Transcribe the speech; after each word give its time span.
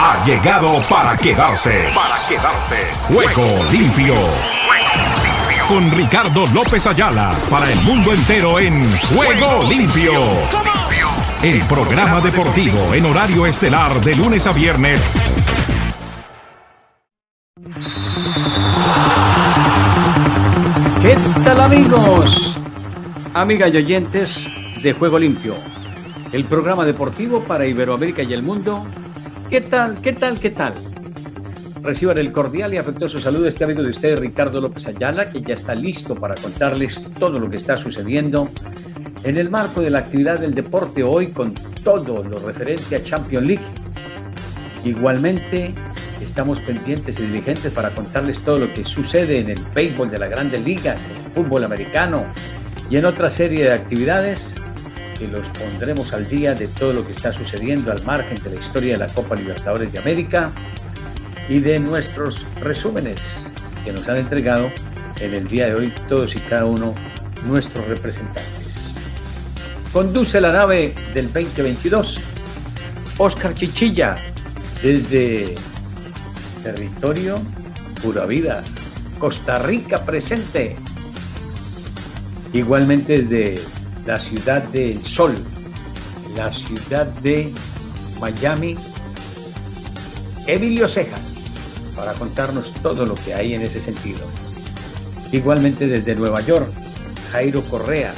Ha 0.00 0.22
llegado 0.24 0.80
para 0.88 1.16
quedarse. 1.16 1.90
Para 1.94 2.16
quedarse. 2.28 2.76
Juego 3.08 3.64
limpio. 3.70 4.14
Con 5.68 5.90
Ricardo 5.90 6.46
López 6.48 6.86
Ayala 6.86 7.34
para 7.50 7.70
el 7.70 7.80
mundo 7.82 8.12
entero 8.12 8.58
en 8.58 8.90
Juego 9.14 9.68
limpio. 9.68 10.12
El 11.42 11.64
programa 11.66 12.20
deportivo 12.20 12.94
en 12.94 13.06
horario 13.06 13.46
estelar 13.46 14.00
de 14.00 14.14
lunes 14.14 14.46
a 14.46 14.52
viernes. 14.52 15.00
¿Qué 21.02 21.16
tal 21.44 21.60
amigos? 21.60 22.58
Amigas 23.34 23.72
y 23.72 23.76
oyentes 23.76 24.50
de 24.82 24.92
Juego 24.92 25.18
Limpio, 25.18 25.54
el 26.32 26.44
programa 26.44 26.84
deportivo 26.84 27.42
para 27.42 27.66
Iberoamérica 27.66 28.22
y 28.22 28.34
el 28.34 28.42
mundo. 28.42 28.86
¿Qué 29.48 29.62
tal? 29.62 29.96
¿Qué 30.00 30.12
tal? 30.12 30.38
¿Qué 30.38 30.50
tal? 30.50 30.74
Reciban 31.82 32.18
el 32.18 32.32
cordial 32.32 32.74
y 32.74 32.76
afectuoso 32.76 33.18
saludo 33.18 33.44
de 33.44 33.48
este 33.48 33.64
amigo 33.64 33.82
de 33.82 33.90
ustedes, 33.90 34.18
Ricardo 34.18 34.60
López 34.60 34.86
Ayala, 34.88 35.30
que 35.30 35.40
ya 35.40 35.54
está 35.54 35.74
listo 35.74 36.14
para 36.14 36.34
contarles 36.34 37.02
todo 37.18 37.38
lo 37.38 37.48
que 37.48 37.56
está 37.56 37.78
sucediendo 37.78 38.50
en 39.24 39.38
el 39.38 39.48
marco 39.48 39.80
de 39.80 39.90
la 39.90 40.00
actividad 40.00 40.38
del 40.38 40.54
deporte 40.54 41.02
hoy 41.02 41.28
con 41.28 41.54
todo 41.82 42.22
lo 42.22 42.36
referente 42.36 42.96
a 42.96 43.02
Champions 43.02 43.46
League. 43.46 43.64
Igualmente, 44.84 45.72
estamos 46.20 46.58
pendientes 46.60 47.18
y 47.20 47.26
diligentes 47.26 47.72
para 47.72 47.90
contarles 47.90 48.40
todo 48.40 48.58
lo 48.58 48.74
que 48.74 48.84
sucede 48.84 49.40
en 49.40 49.50
el 49.50 49.60
béisbol 49.74 50.10
de 50.10 50.18
las 50.18 50.30
grandes 50.30 50.62
ligas, 50.62 51.06
el 51.06 51.20
fútbol 51.20 51.64
americano 51.64 52.26
y 52.90 52.96
en 52.96 53.06
otra 53.06 53.30
serie 53.30 53.64
de 53.64 53.72
actividades 53.72 54.54
que 55.18 55.26
los 55.26 55.48
pondremos 55.48 56.12
al 56.12 56.28
día 56.28 56.54
de 56.54 56.68
todo 56.68 56.92
lo 56.92 57.06
que 57.06 57.12
está 57.12 57.32
sucediendo 57.32 57.90
al 57.90 58.02
margen 58.04 58.42
de 58.42 58.50
la 58.50 58.60
historia 58.60 58.92
de 58.92 58.98
la 58.98 59.08
Copa 59.08 59.34
Libertadores 59.34 59.92
de 59.92 59.98
América 59.98 60.52
y 61.48 61.58
de 61.58 61.80
nuestros 61.80 62.46
resúmenes 62.60 63.20
que 63.84 63.92
nos 63.92 64.08
han 64.08 64.18
entregado 64.18 64.70
en 65.18 65.34
el 65.34 65.48
día 65.48 65.66
de 65.66 65.74
hoy 65.74 65.94
todos 66.08 66.36
y 66.36 66.40
cada 66.40 66.64
uno 66.64 66.94
nuestros 67.46 67.86
representantes. 67.86 68.92
Conduce 69.92 70.40
la 70.40 70.52
nave 70.52 70.94
del 71.14 71.32
2022 71.32 72.20
Oscar 73.16 73.54
Chichilla 73.54 74.16
desde 74.82 75.56
territorio 76.62 77.40
Pura 78.02 78.26
Vida, 78.26 78.62
Costa 79.18 79.58
Rica 79.58 80.04
presente. 80.04 80.76
Igualmente 82.52 83.22
desde 83.22 83.77
la 84.08 84.18
ciudad 84.18 84.62
del 84.62 85.04
Sol, 85.04 85.34
la 86.34 86.50
ciudad 86.50 87.04
de 87.20 87.52
Miami, 88.18 88.74
Emilio 90.46 90.88
Cejas, 90.88 91.20
para 91.94 92.14
contarnos 92.14 92.72
todo 92.80 93.04
lo 93.04 93.16
que 93.16 93.34
hay 93.34 93.52
en 93.52 93.60
ese 93.60 93.82
sentido. 93.82 94.20
Igualmente 95.30 95.86
desde 95.86 96.14
Nueva 96.14 96.40
York, 96.40 96.70
Jairo 97.32 97.60
Correa, 97.64 98.14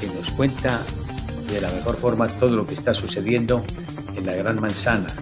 que 0.00 0.06
nos 0.06 0.30
cuenta 0.30 0.80
de 1.52 1.60
la 1.60 1.70
mejor 1.70 1.98
forma 1.98 2.26
todo 2.26 2.56
lo 2.56 2.66
que 2.66 2.72
está 2.72 2.94
sucediendo 2.94 3.62
en 4.16 4.24
la 4.24 4.34
Gran 4.34 4.58
Manzana 4.58 5.12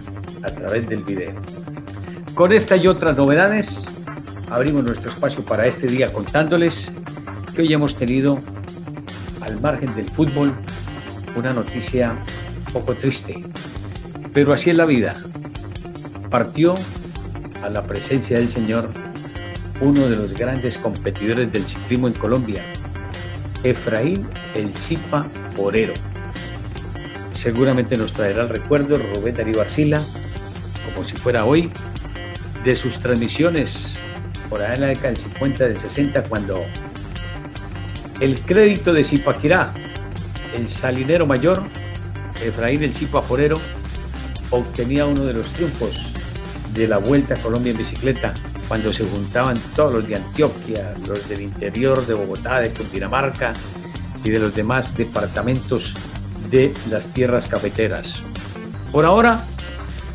a 0.43 0.49
través 0.49 0.87
del 0.87 1.03
video. 1.03 1.33
Con 2.35 2.53
esta 2.53 2.77
y 2.77 2.87
otras 2.87 3.17
novedades, 3.17 3.83
abrimos 4.49 4.85
nuestro 4.85 5.11
espacio 5.11 5.45
para 5.45 5.67
este 5.67 5.87
día 5.87 6.13
contándoles 6.13 6.89
que 7.53 7.63
hoy 7.63 7.73
hemos 7.73 7.97
tenido, 7.97 8.39
al 9.49 9.59
margen 9.61 9.93
del 9.95 10.09
fútbol, 10.09 10.53
una 11.35 11.53
noticia 11.53 12.17
poco 12.71 12.95
triste. 12.95 13.43
Pero 14.33 14.53
así 14.53 14.69
es 14.69 14.77
la 14.77 14.85
vida. 14.85 15.15
Partió 16.29 16.75
a 17.63 17.69
la 17.69 17.83
presencia 17.83 18.37
del 18.37 18.49
Señor 18.49 18.89
uno 19.81 20.07
de 20.07 20.15
los 20.15 20.33
grandes 20.33 20.77
competidores 20.77 21.51
del 21.51 21.63
ciclismo 21.65 22.07
en 22.07 22.13
Colombia, 22.13 22.63
Efraín 23.63 24.27
El 24.55 24.73
Zipa 24.75 25.25
Forero. 25.55 25.93
Seguramente 27.33 27.95
nos 27.97 28.13
traerá 28.13 28.43
el 28.43 28.49
recuerdo 28.49 28.97
Rubén 28.97 29.35
Darío 29.35 29.61
Arcila, 29.61 30.01
como 30.85 31.07
si 31.07 31.15
fuera 31.15 31.45
hoy, 31.45 31.71
de 32.63 32.75
sus 32.75 32.99
transmisiones 32.99 33.95
por 34.49 34.61
allá 34.61 34.73
en 34.73 34.81
la 34.81 34.87
década 34.87 35.09
del 35.09 35.17
50, 35.17 35.63
del 35.65 35.79
60, 35.79 36.23
cuando 36.23 36.61
el 38.19 38.41
crédito 38.41 38.93
de 38.93 39.03
Zipaquirá, 39.03 39.73
el 40.53 40.67
salinero 40.67 41.25
mayor, 41.25 41.63
Efraín 42.43 42.83
el 42.83 42.93
Zipa 42.93 43.21
Forero, 43.21 43.59
obtenía 44.49 45.05
uno 45.05 45.25
de 45.25 45.33
los 45.33 45.47
triunfos 45.53 46.11
de 46.73 46.87
la 46.87 46.97
Vuelta 46.97 47.35
a 47.35 47.37
Colombia 47.37 47.71
en 47.71 47.77
bicicleta, 47.77 48.33
cuando 48.67 48.93
se 48.93 49.05
juntaban 49.05 49.57
todos 49.75 49.93
los 49.93 50.07
de 50.07 50.17
Antioquia, 50.17 50.93
los 51.07 51.27
del 51.29 51.41
interior 51.41 52.05
de 52.05 52.13
Bogotá, 52.13 52.59
de 52.59 52.71
Cundinamarca 52.71 53.53
y 54.23 54.29
de 54.29 54.39
los 54.39 54.53
demás 54.53 54.95
departamentos 54.95 55.95
de 56.49 56.73
las 56.89 57.07
tierras 57.13 57.47
cafeteras. 57.47 58.21
Por 58.91 59.05
ahora, 59.05 59.43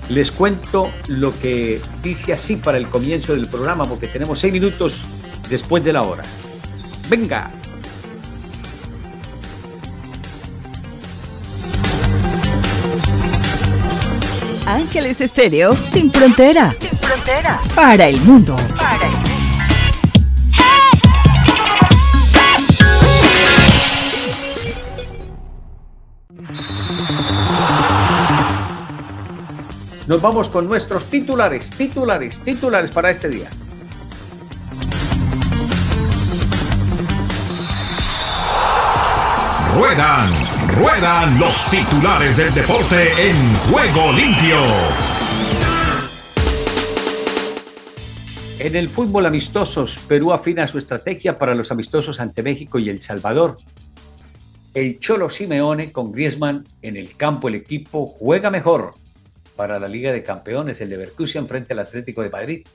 les 0.09 0.31
cuento 0.31 0.91
lo 1.09 1.37
que 1.41 1.81
dice 2.03 2.33
así 2.33 2.57
para 2.57 2.77
el 2.77 2.89
comienzo 2.89 3.35
del 3.35 3.49
programa, 3.49 3.89
porque 3.89 4.09
tenemos 4.09 4.39
seis 4.39 4.53
minutos 4.53 5.03
después 5.49 5.83
de 5.83 5.93
la 5.93 6.03
hora. 6.03 6.25
Venga. 7.09 7.51
Ángeles 14.67 15.21
Estéreo 15.21 15.77
sin 15.77 16.11
frontera. 16.11 16.75
Sin 16.81 16.99
frontera. 16.99 17.61
Para 17.75 18.07
el 18.07 18.19
mundo. 18.23 18.57
Para 18.77 19.07
el 19.07 19.13
mundo. 19.13 19.25
Nos 30.07 30.21
vamos 30.23 30.49
con 30.49 30.67
nuestros 30.67 31.05
titulares, 31.05 31.71
titulares, 31.71 32.39
titulares 32.43 32.91
para 32.91 33.11
este 33.11 33.29
día. 33.29 33.49
Ruedan, 39.75 40.31
ruedan 40.79 41.41
los 41.41 41.69
titulares 41.69 42.37
del 42.37 42.55
deporte 42.55 43.09
en 43.19 43.55
Juego 43.55 44.13
Limpio. 44.13 44.59
En 48.61 48.77
el 48.77 48.89
fútbol 48.89 49.27
amistosos, 49.27 49.99
Perú 50.07 50.33
afina 50.33 50.69
su 50.69 50.79
estrategia 50.79 51.37
para 51.41 51.57
los 51.57 51.73
amistosos 51.73 52.21
ante 52.21 52.45
México 52.45 52.79
y 52.79 52.89
El 52.89 53.01
Salvador. 53.01 53.57
El 54.75 55.01
Cholo 55.01 55.29
Simeone 55.29 55.91
con 55.91 56.13
Griezmann 56.13 56.69
en 56.81 56.97
el 56.97 57.17
campo, 57.17 57.49
el 57.49 57.57
equipo 57.57 58.07
juega 58.07 58.51
mejor 58.51 58.95
para 59.57 59.81
la 59.81 59.89
Liga 59.89 60.13
de 60.13 60.23
Campeones, 60.23 60.81
el 60.81 60.91
Leverkusen 60.91 61.49
frente 61.49 61.73
al 61.73 61.81
Atlético 61.81 62.23
de 62.23 62.31
Madrid. 62.31 62.67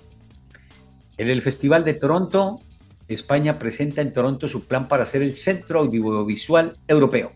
En 1.18 1.30
el 1.30 1.42
Festival 1.42 1.86
de 1.86 1.94
Toronto, 1.94 2.60
España 3.10 3.58
presenta 3.58 4.02
en 4.02 4.14
Toronto 4.14 4.48
su 4.48 4.66
plan 4.66 4.88
para 4.88 5.06
ser 5.06 5.24
el 5.24 5.36
centro 5.36 5.80
audiovisual 5.80 6.78
europeo, 6.88 7.32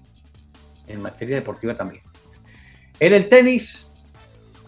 en 0.87 1.01
materia 1.01 1.35
deportiva 1.35 1.75
también. 1.75 2.03
En 2.99 3.11
el 3.13 3.27
tenis, 3.27 3.91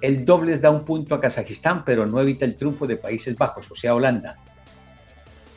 el 0.02 0.26
dobles 0.26 0.62
da 0.62 0.72
un 0.72 0.84
punto 0.84 1.16
a 1.16 1.22
Kazajistán, 1.22 1.86
pero 1.86 2.06
no 2.06 2.20
evita 2.20 2.44
el 2.44 2.56
triunfo 2.56 2.88
de 2.88 2.98
Países 2.98 3.38
Bajos, 3.38 3.70
o 3.72 3.76
sea, 3.76 3.96
Holanda. 3.96 4.38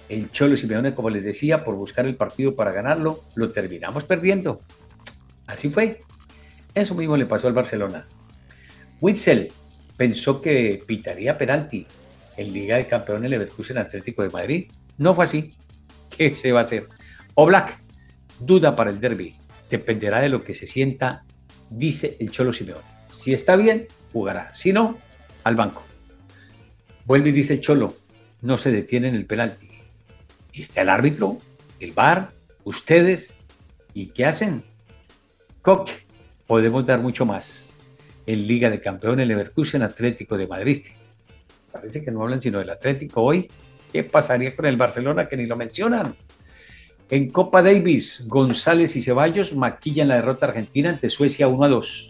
El 0.09 0.31
Cholo 0.31 0.57
Simeone, 0.57 0.95
como 0.95 1.11
les 1.11 1.25
decía, 1.25 1.65
por 1.65 1.75
buscar 1.75 2.07
el 2.07 2.17
partido 2.17 2.55
para 2.55 2.73
ganarlo, 2.73 3.25
lo 3.35 3.51
terminamos 3.51 4.05
perdiendo. 4.05 4.61
Así 5.47 5.71
fue. 5.71 6.03
Eso 6.75 6.95
mismo 6.95 7.17
le 7.17 7.27
pasó 7.27 7.49
al 7.49 7.55
Barcelona. 7.55 8.07
Witzel 9.01 9.51
pensó 9.97 10.41
que 10.41 10.83
pitaría 10.87 11.37
penalti 11.37 11.87
en 12.37 12.53
Liga 12.53 12.77
de 12.77 12.87
Campeones 12.87 13.31
Leverkusen 13.31 13.79
Atlético 13.79 14.23
de 14.23 14.31
Madrid. 14.31 14.71
No 14.99 15.15
fue 15.15 15.25
así. 15.25 15.55
¿Qué 16.17 16.35
se 16.35 16.53
va 16.53 16.61
a 16.61 16.63
hacer? 16.65 16.87
O 17.35 17.47
Black, 17.47 17.79
duda 18.41 18.77
para 18.77 18.91
el 18.91 19.01
derby. 19.01 19.37
Dependerá 19.71 20.21
de 20.21 20.29
lo 20.29 20.43
que 20.43 20.55
se 20.55 20.67
sienta, 20.67 21.25
dice 21.71 22.17
el 22.21 22.31
Cholo 22.31 22.53
Simeone. 22.53 22.83
Si 23.15 23.33
está 23.33 23.57
bien, 23.57 23.87
jugará. 24.13 24.53
Si 24.55 24.73
no, 24.73 24.99
al 25.45 25.57
banco. 25.57 25.83
Vuelve 27.05 27.31
y 27.31 27.33
dice 27.33 27.55
el 27.55 27.61
Cholo, 27.61 27.95
no 28.43 28.59
se 28.59 28.73
detiene 28.73 29.09
en 29.09 29.15
el 29.15 29.27
penalti. 29.27 29.69
Está 30.53 30.83
el 30.83 30.89
árbitro, 30.89 31.39
el 31.81 31.93
VAR, 31.93 32.31
ustedes. 32.65 33.33
¿Y 33.95 34.07
qué 34.07 34.27
hacen? 34.27 34.65
Coque, 35.63 35.93
podemos 36.47 36.85
dar 36.87 37.01
mucho 37.01 37.25
más. 37.25 37.71
En 38.27 38.47
Liga 38.47 38.69
de 38.71 38.81
Campeones 38.81 39.27
Leverkusen 39.27 39.83
Atlético 39.83 40.37
de 40.37 40.47
Madrid. 40.47 40.85
Parece 41.73 42.05
que 42.05 42.11
no 42.11 42.23
hablan 42.23 42.43
sino 42.43 42.59
del 42.59 42.71
Atlético 42.71 43.23
hoy. 43.23 43.49
¿Qué 43.93 44.05
pasaría 44.05 44.55
con 44.55 44.67
el 44.67 44.77
Barcelona 44.77 45.29
que 45.29 45.37
ni 45.37 45.47
lo 45.47 45.57
mencionan? 45.57 46.15
En 47.11 47.31
Copa 47.31 47.63
Davis, 47.63 48.25
González 48.27 48.95
y 48.97 49.03
Ceballos 49.03 49.55
maquillan 49.55 50.09
la 50.09 50.17
derrota 50.17 50.47
argentina 50.47 50.91
ante 50.91 51.09
Suecia 51.09 51.49
1 51.49 51.65
a 51.65 51.69
2. 51.69 52.09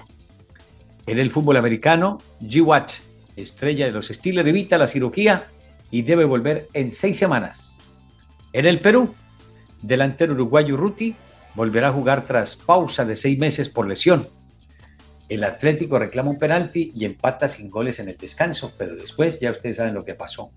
En 1.07 1.19
el 1.19 1.31
fútbol 1.31 1.57
americano, 1.57 2.21
G. 2.41 2.63
Watt, 2.63 2.93
estrella 3.37 3.87
de 3.87 3.93
los 3.93 4.09
Steelers, 4.09 4.49
evita 4.49 4.77
la 4.77 4.89
cirugía 4.89 5.45
y 5.93 6.03
debe 6.03 6.25
volver 6.25 6.69
en 6.75 6.91
seis 6.91 7.17
semanas. 7.17 7.79
En 8.53 8.67
el 8.67 8.81
Perú, 8.81 9.15
delantero 9.83 10.33
uruguayo 10.33 10.77
Ruti 10.77 11.15
volverá 11.55 11.89
a 11.89 11.93
jugar 11.93 12.25
tras 12.25 12.57
pausa 12.57 13.05
de 13.05 13.17
seis 13.17 13.39
meses 13.39 13.69
por 13.69 13.87
lesión. 13.87 14.27
El 15.29 15.45
Atlético 15.45 15.99
reclama 15.99 16.31
un 16.31 16.39
penalti 16.39 16.91
y 16.95 17.05
empata 17.05 17.49
sin 17.49 17.71
goles 17.71 18.01
en 18.01 18.09
el 18.09 18.17
descanso, 18.17 18.73
pero 18.77 18.97
después 18.97 19.39
ya 19.39 19.51
ustedes 19.51 19.77
saben 19.77 19.95
lo 19.95 20.05
que 20.05 20.15
pasó. 20.15 20.51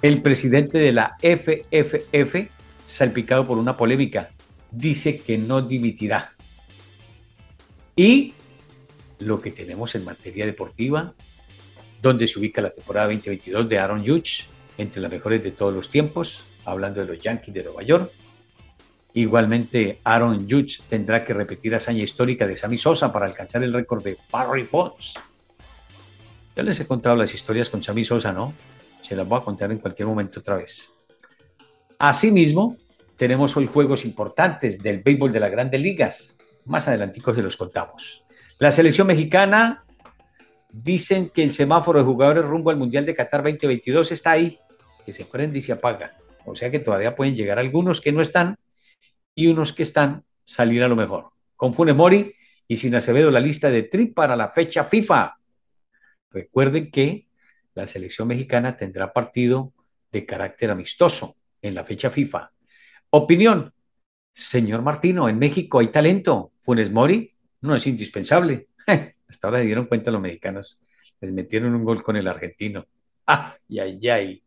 El 0.00 0.22
presidente 0.22 0.78
de 0.78 0.92
la 0.92 1.16
FFF, 1.20 2.50
salpicado 2.86 3.46
por 3.46 3.58
una 3.58 3.76
polémica, 3.76 4.30
dice 4.70 5.18
que 5.18 5.38
no 5.38 5.60
dimitirá. 5.60 6.32
Y 7.96 8.34
lo 9.18 9.40
que 9.40 9.50
tenemos 9.50 9.96
en 9.96 10.04
materia 10.04 10.46
deportiva, 10.46 11.14
donde 12.00 12.28
se 12.28 12.38
ubica 12.38 12.60
la 12.60 12.70
temporada 12.70 13.06
2022 13.08 13.68
de 13.68 13.78
Aaron 13.80 14.06
Judge, 14.06 14.44
entre 14.76 15.00
las 15.00 15.10
mejores 15.10 15.42
de 15.42 15.50
todos 15.50 15.74
los 15.74 15.90
tiempos, 15.90 16.44
hablando 16.64 17.00
de 17.00 17.06
los 17.06 17.18
Yankees 17.20 17.54
de 17.54 17.64
Nueva 17.64 17.82
York. 17.82 18.12
Igualmente, 19.14 19.98
Aaron 20.04 20.48
Judge 20.48 20.80
tendrá 20.88 21.24
que 21.24 21.34
repetir 21.34 21.74
hazaña 21.74 22.04
histórica 22.04 22.46
de 22.46 22.56
Sammy 22.56 22.78
Sosa 22.78 23.12
para 23.12 23.26
alcanzar 23.26 23.64
el 23.64 23.72
récord 23.72 24.04
de 24.04 24.16
Barry 24.30 24.68
Bonds. 24.70 25.14
Ya 26.54 26.62
les 26.62 26.78
he 26.78 26.86
contado 26.86 27.16
las 27.16 27.34
historias 27.34 27.68
con 27.68 27.82
Sammy 27.82 28.04
Sosa, 28.04 28.32
¿no? 28.32 28.54
Se 29.02 29.16
las 29.16 29.26
voy 29.26 29.40
a 29.40 29.44
contar 29.44 29.70
en 29.72 29.78
cualquier 29.78 30.08
momento 30.08 30.40
otra 30.40 30.56
vez. 30.56 30.88
Asimismo, 31.98 32.76
tenemos 33.16 33.56
hoy 33.56 33.66
juegos 33.66 34.04
importantes 34.04 34.80
del 34.80 35.02
béisbol 35.02 35.32
de 35.32 35.40
las 35.40 35.50
grandes 35.50 35.80
ligas. 35.80 36.38
Más 36.66 36.86
adelantico 36.86 37.34
se 37.34 37.42
los 37.42 37.56
contamos. 37.56 38.24
La 38.58 38.72
selección 38.72 39.06
mexicana 39.06 39.84
dicen 40.70 41.30
que 41.30 41.42
el 41.42 41.52
semáforo 41.52 41.98
de 41.98 42.04
jugadores 42.04 42.44
rumbo 42.44 42.70
al 42.70 42.76
Mundial 42.76 43.06
de 43.06 43.14
Qatar 43.14 43.42
2022 43.42 44.12
está 44.12 44.32
ahí, 44.32 44.58
que 45.04 45.12
se 45.12 45.24
prende 45.24 45.58
y 45.58 45.62
se 45.62 45.72
apaga. 45.72 46.16
O 46.44 46.54
sea 46.54 46.70
que 46.70 46.78
todavía 46.78 47.14
pueden 47.14 47.34
llegar 47.34 47.58
algunos 47.58 48.00
que 48.00 48.12
no 48.12 48.20
están 48.20 48.56
y 49.34 49.46
unos 49.46 49.72
que 49.72 49.82
están 49.82 50.24
salir 50.44 50.82
a 50.82 50.88
lo 50.88 50.96
mejor. 50.96 51.30
Con 51.56 51.74
Funes 51.74 51.94
Mori 51.94 52.34
y 52.66 52.76
sin 52.76 52.94
Acevedo 52.94 53.30
la 53.30 53.40
lista 53.40 53.70
de 53.70 53.84
tri 53.84 54.06
para 54.06 54.34
la 54.34 54.48
fecha 54.48 54.84
FIFA. 54.84 55.38
Recuerden 56.30 56.90
que 56.90 57.27
la 57.78 57.88
selección 57.88 58.28
mexicana 58.28 58.76
tendrá 58.76 59.12
partido 59.12 59.72
de 60.10 60.26
carácter 60.26 60.70
amistoso 60.70 61.36
en 61.62 61.74
la 61.74 61.84
fecha 61.84 62.10
FIFA. 62.10 62.50
Opinión. 63.10 63.72
Señor 64.32 64.82
Martino, 64.82 65.28
en 65.28 65.38
México 65.38 65.78
hay 65.78 65.88
talento. 65.88 66.52
Funes 66.58 66.90
Mori 66.90 67.32
no 67.60 67.74
es 67.76 67.86
indispensable. 67.86 68.68
Hasta 69.28 69.46
ahora 69.46 69.60
se 69.60 69.66
dieron 69.66 69.86
cuenta 69.86 70.10
los 70.10 70.20
mexicanos. 70.20 70.80
Les 71.20 71.32
metieron 71.32 71.74
un 71.74 71.84
gol 71.84 72.02
con 72.02 72.16
el 72.16 72.26
argentino. 72.26 72.86
¡Ay, 73.26 73.78
ay, 73.78 74.08
ay! 74.08 74.44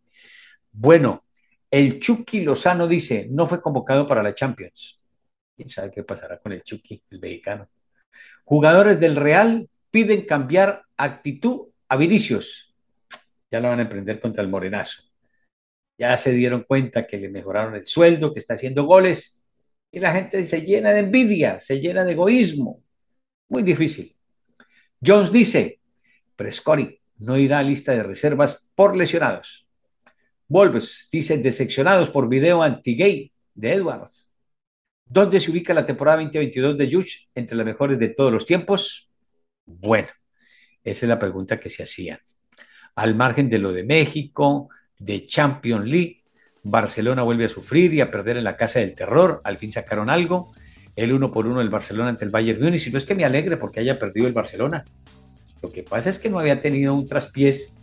Bueno, 0.72 1.26
el 1.70 2.00
Chucky 2.00 2.42
Lozano 2.42 2.88
dice, 2.88 3.28
no 3.30 3.48
fue 3.48 3.62
convocado 3.62 4.08
para 4.08 4.24
la 4.24 4.34
Champions. 4.34 5.00
¿Quién 5.56 5.70
sabe 5.70 5.92
qué 5.92 6.04
pasará 6.04 6.40
con 6.40 6.52
el 6.52 6.64
Chucky, 6.64 7.02
el 7.10 7.20
mexicano? 7.20 7.70
Jugadores 8.44 9.00
del 9.00 9.16
Real 9.16 9.70
piden 9.90 10.26
cambiar 10.26 10.84
actitud 10.98 11.68
a 11.88 11.98
Vinicius. 11.98 12.71
Ya 13.52 13.60
lo 13.60 13.68
van 13.68 13.80
a 13.80 13.84
emprender 13.84 14.20
contra 14.20 14.42
el 14.42 14.50
Morenazo. 14.50 15.04
Ya 15.98 16.16
se 16.18 16.32
dieron 16.32 16.64
cuenta 16.64 17.06
que 17.06 17.18
le 17.18 17.30
mejoraron 17.30 17.76
el 17.76 17.86
sueldo, 17.86 18.34
que 18.34 18.40
está 18.40 18.56
haciendo 18.56 18.86
goles. 18.86 19.42
Y 19.92 20.00
la 20.00 20.14
gente 20.14 20.48
se 20.48 20.62
llena 20.62 20.92
de 20.92 21.00
envidia, 21.00 21.60
se 21.60 21.80
llena 21.80 22.06
de 22.06 22.14
egoísmo. 22.14 22.82
Muy 23.50 23.64
difícil. 23.64 24.16
Jones 25.06 25.32
dice, 25.32 25.80
Prescori 26.36 27.00
no 27.18 27.38
irá 27.38 27.60
a 27.60 27.64
lista 27.64 27.92
de 27.92 28.04
reservas 28.04 28.70
por 28.74 28.96
lesionados. 28.96 29.68
Wolves 30.48 31.08
dice, 31.12 31.38
decepcionados 31.38 32.10
por 32.10 32.28
video 32.28 32.64
anti-gay 32.64 33.32
de 33.54 33.74
Edwards. 33.74 34.30
¿Dónde 35.06 35.40
se 35.40 35.52
ubica 35.52 35.74
la 35.74 35.86
temporada 35.86 36.18
2022 36.18 36.78
de 36.78 36.92
Juch 36.92 37.28
entre 37.36 37.58
las 37.58 37.66
mejores 37.66 38.00
de 38.00 38.10
todos 38.10 38.32
los 38.32 38.46
tiempos? 38.46 39.10
Bueno, 39.66 40.08
esa 40.84 41.06
es 41.06 41.10
la 41.10 41.20
pregunta 41.20 41.60
que 41.60 41.70
se 41.70 41.84
hacía. 41.84 42.20
Al 42.96 43.16
margen 43.16 43.50
de 43.50 43.60
lo 43.60 43.74
de 43.74 43.84
México, 43.84 44.70
de 45.00 45.26
Champions 45.26 45.86
League, 45.86 46.24
Barcelona 46.64 47.24
vuelve 47.24 47.46
a 47.46 47.50
sufrir 47.50 47.94
y 47.94 48.02
a 48.02 48.12
perder 48.12 48.38
en 48.38 48.44
la 48.44 48.58
casa 48.58 48.80
del 48.80 48.94
terror. 48.94 49.42
Al 49.44 49.58
fin 49.58 49.72
sacaron 49.72 50.10
algo 50.10 50.54
el 50.96 51.14
uno 51.14 51.32
por 51.32 51.48
uno 51.48 51.60
del 51.60 51.70
Barcelona 51.70 52.10
ante 52.10 52.26
el 52.26 52.32
Bayern 52.32 52.62
Múnich. 52.62 52.88
Y 52.88 52.92
no 52.92 52.98
es 52.98 53.06
que 53.06 53.16
me 53.16 53.26
alegre 53.26 53.58
porque 53.58 53.80
haya 53.80 53.98
perdido 53.98 54.28
el 54.28 54.34
Barcelona. 54.34 54.86
Lo 55.62 55.72
que 55.72 55.84
pasa 55.84 56.10
es 56.10 56.20
que 56.20 56.30
no 56.30 56.40
había 56.40 56.62
tenido 56.62 56.94
un 56.94 57.08
traspiés 57.08 57.74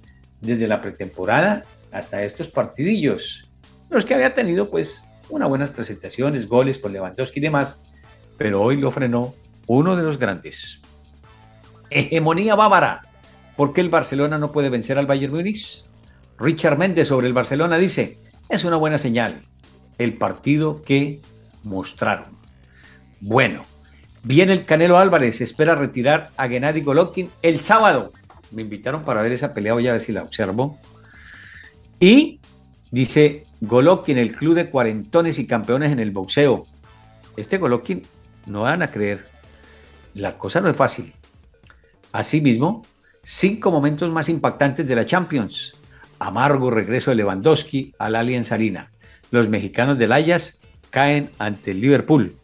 desde 0.40 0.68
la 0.68 0.80
pretemporada 0.80 1.64
hasta 1.90 2.22
estos 2.22 2.48
partidillos. 2.48 3.50
Los 3.90 4.04
que 4.04 4.14
había 4.14 4.34
tenido, 4.34 4.70
pues, 4.70 5.02
unas 5.30 5.48
buenas 5.48 5.70
presentaciones, 5.70 6.46
goles 6.48 6.78
con 6.78 6.92
Lewandowski 6.92 7.38
y 7.38 7.42
demás, 7.42 7.80
pero 8.36 8.62
hoy 8.62 8.76
lo 8.76 8.90
frenó 8.90 9.34
uno 9.66 9.96
de 9.96 10.02
los 10.02 10.18
grandes. 10.18 10.80
Hegemonía 11.90 12.54
bávara. 12.54 13.02
¿Por 13.58 13.72
qué 13.72 13.80
el 13.80 13.88
Barcelona 13.88 14.38
no 14.38 14.52
puede 14.52 14.70
vencer 14.70 14.98
al 14.98 15.06
Bayern 15.06 15.32
Múnich? 15.32 15.84
Richard 16.38 16.78
Méndez 16.78 17.08
sobre 17.08 17.26
el 17.26 17.32
Barcelona 17.32 17.76
dice, 17.76 18.16
es 18.48 18.62
una 18.62 18.76
buena 18.76 19.00
señal 19.00 19.40
el 19.98 20.14
partido 20.14 20.80
que 20.80 21.18
mostraron. 21.64 22.38
Bueno, 23.20 23.64
viene 24.22 24.52
el 24.52 24.64
Canelo 24.64 24.96
Álvarez, 24.96 25.40
espera 25.40 25.74
retirar 25.74 26.30
a 26.36 26.46
Gennady 26.46 26.82
Golovkin 26.82 27.30
el 27.42 27.58
sábado. 27.58 28.12
Me 28.52 28.62
invitaron 28.62 29.02
para 29.02 29.22
ver 29.22 29.32
esa 29.32 29.52
pelea, 29.52 29.72
voy 29.72 29.88
a 29.88 29.92
ver 29.94 30.02
si 30.02 30.12
la 30.12 30.22
observo. 30.22 30.78
Y 31.98 32.38
dice 32.92 33.44
Golovkin, 33.60 34.18
el 34.18 34.36
club 34.36 34.54
de 34.54 34.70
cuarentones 34.70 35.40
y 35.40 35.48
campeones 35.48 35.90
en 35.90 35.98
el 35.98 36.12
boxeo. 36.12 36.64
Este 37.36 37.58
Golovkin, 37.58 38.04
no 38.46 38.60
van 38.60 38.84
a 38.84 38.92
creer, 38.92 39.26
la 40.14 40.38
cosa 40.38 40.60
no 40.60 40.70
es 40.70 40.76
fácil. 40.76 41.12
Asimismo, 42.12 42.84
cinco 43.30 43.70
momentos 43.70 44.10
más 44.10 44.30
impactantes 44.30 44.88
de 44.88 44.96
la 44.96 45.04
Champions. 45.04 45.74
Amargo 46.18 46.70
regreso 46.70 47.10
de 47.10 47.16
Lewandowski 47.16 47.92
al 47.98 48.16
Allianz 48.16 48.52
Arena. 48.52 48.90
Los 49.30 49.50
mexicanos 49.50 49.98
del 49.98 50.12
Ayas 50.12 50.58
caen 50.88 51.30
ante 51.38 51.72
el 51.72 51.82
Liverpool. 51.82 52.34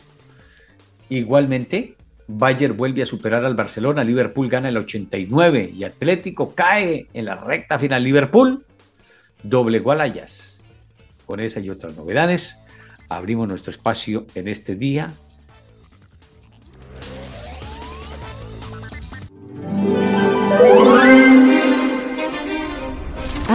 Igualmente, 1.09 1.97
Bayern 2.29 2.77
vuelve 2.77 3.03
a 3.03 3.07
superar 3.07 3.47
al 3.47 3.55
Barcelona, 3.55 4.05
Liverpool 4.05 4.51
gana 4.51 4.69
el 4.69 4.77
89 4.77 5.73
y 5.75 5.85
Atlético 5.85 6.55
cae 6.55 7.07
en 7.15 7.25
la 7.25 7.37
recta 7.37 7.79
final. 7.79 8.05
Liverpool 8.05 8.63
doble 9.43 9.83
al 9.87 10.27
Con 11.25 11.41
esa 11.41 11.61
y 11.61 11.71
otras 11.71 11.97
novedades, 11.97 12.59
abrimos 13.09 13.49
nuestro 13.49 13.71
espacio 13.71 14.27
en 14.35 14.49
este 14.49 14.75
día. 14.75 15.15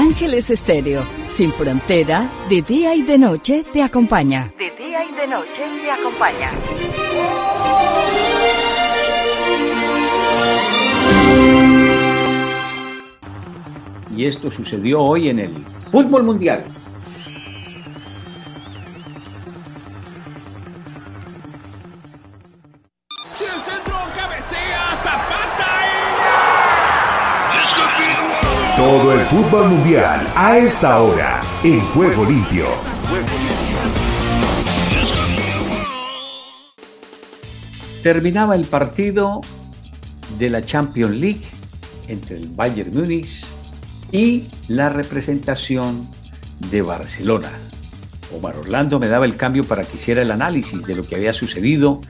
Ángeles 0.09 0.49
Estéreo, 0.49 1.05
sin 1.27 1.53
frontera, 1.53 2.31
de 2.49 2.63
día 2.63 2.95
y 2.95 3.03
de 3.03 3.19
noche 3.19 3.63
te 3.71 3.83
acompaña. 3.83 4.51
De 4.57 4.71
día 4.71 5.05
y 5.05 5.13
de 5.13 5.27
noche 5.27 5.61
te 5.83 5.91
acompaña. 5.91 6.49
Y 14.17 14.25
esto 14.25 14.49
sucedió 14.49 14.99
hoy 14.99 15.29
en 15.29 15.37
el 15.37 15.63
fútbol 15.91 16.23
mundial. 16.23 16.65
Todo 28.89 29.13
el 29.13 29.19
fútbol 29.27 29.69
mundial 29.69 30.27
a 30.35 30.57
esta 30.57 30.99
hora 31.03 31.43
en 31.63 31.79
Juego 31.79 32.25
Limpio. 32.25 32.65
Terminaba 38.01 38.55
el 38.55 38.65
partido 38.65 39.41
de 40.39 40.49
la 40.49 40.63
Champions 40.63 41.15
League 41.17 41.41
entre 42.07 42.37
el 42.37 42.47
Bayern 42.47 42.91
Múnich 42.95 43.45
y 44.11 44.47
la 44.67 44.89
representación 44.89 46.01
de 46.71 46.81
Barcelona. 46.81 47.51
Omar 48.35 48.57
Orlando 48.57 48.99
me 48.99 49.07
daba 49.07 49.25
el 49.25 49.35
cambio 49.35 49.65
para 49.65 49.83
que 49.83 49.97
hiciera 49.97 50.23
el 50.23 50.31
análisis 50.31 50.83
de 50.87 50.95
lo 50.95 51.03
que 51.03 51.15
había 51.15 51.33
sucedido 51.33 52.01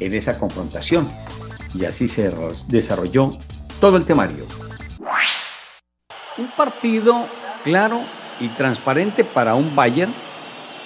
en 0.00 0.12
esa 0.12 0.38
confrontación 0.38 1.08
y 1.72 1.86
así 1.86 2.08
se 2.08 2.30
desarrolló 2.68 3.38
todo 3.80 3.96
el 3.96 4.04
temario. 4.04 4.55
Partido 6.56 7.28
claro 7.64 8.02
y 8.40 8.48
transparente 8.48 9.24
para 9.24 9.54
un 9.54 9.74
Bayern 9.74 10.12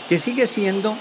que 0.09 0.19
sigue 0.19 0.47
siendo 0.47 0.97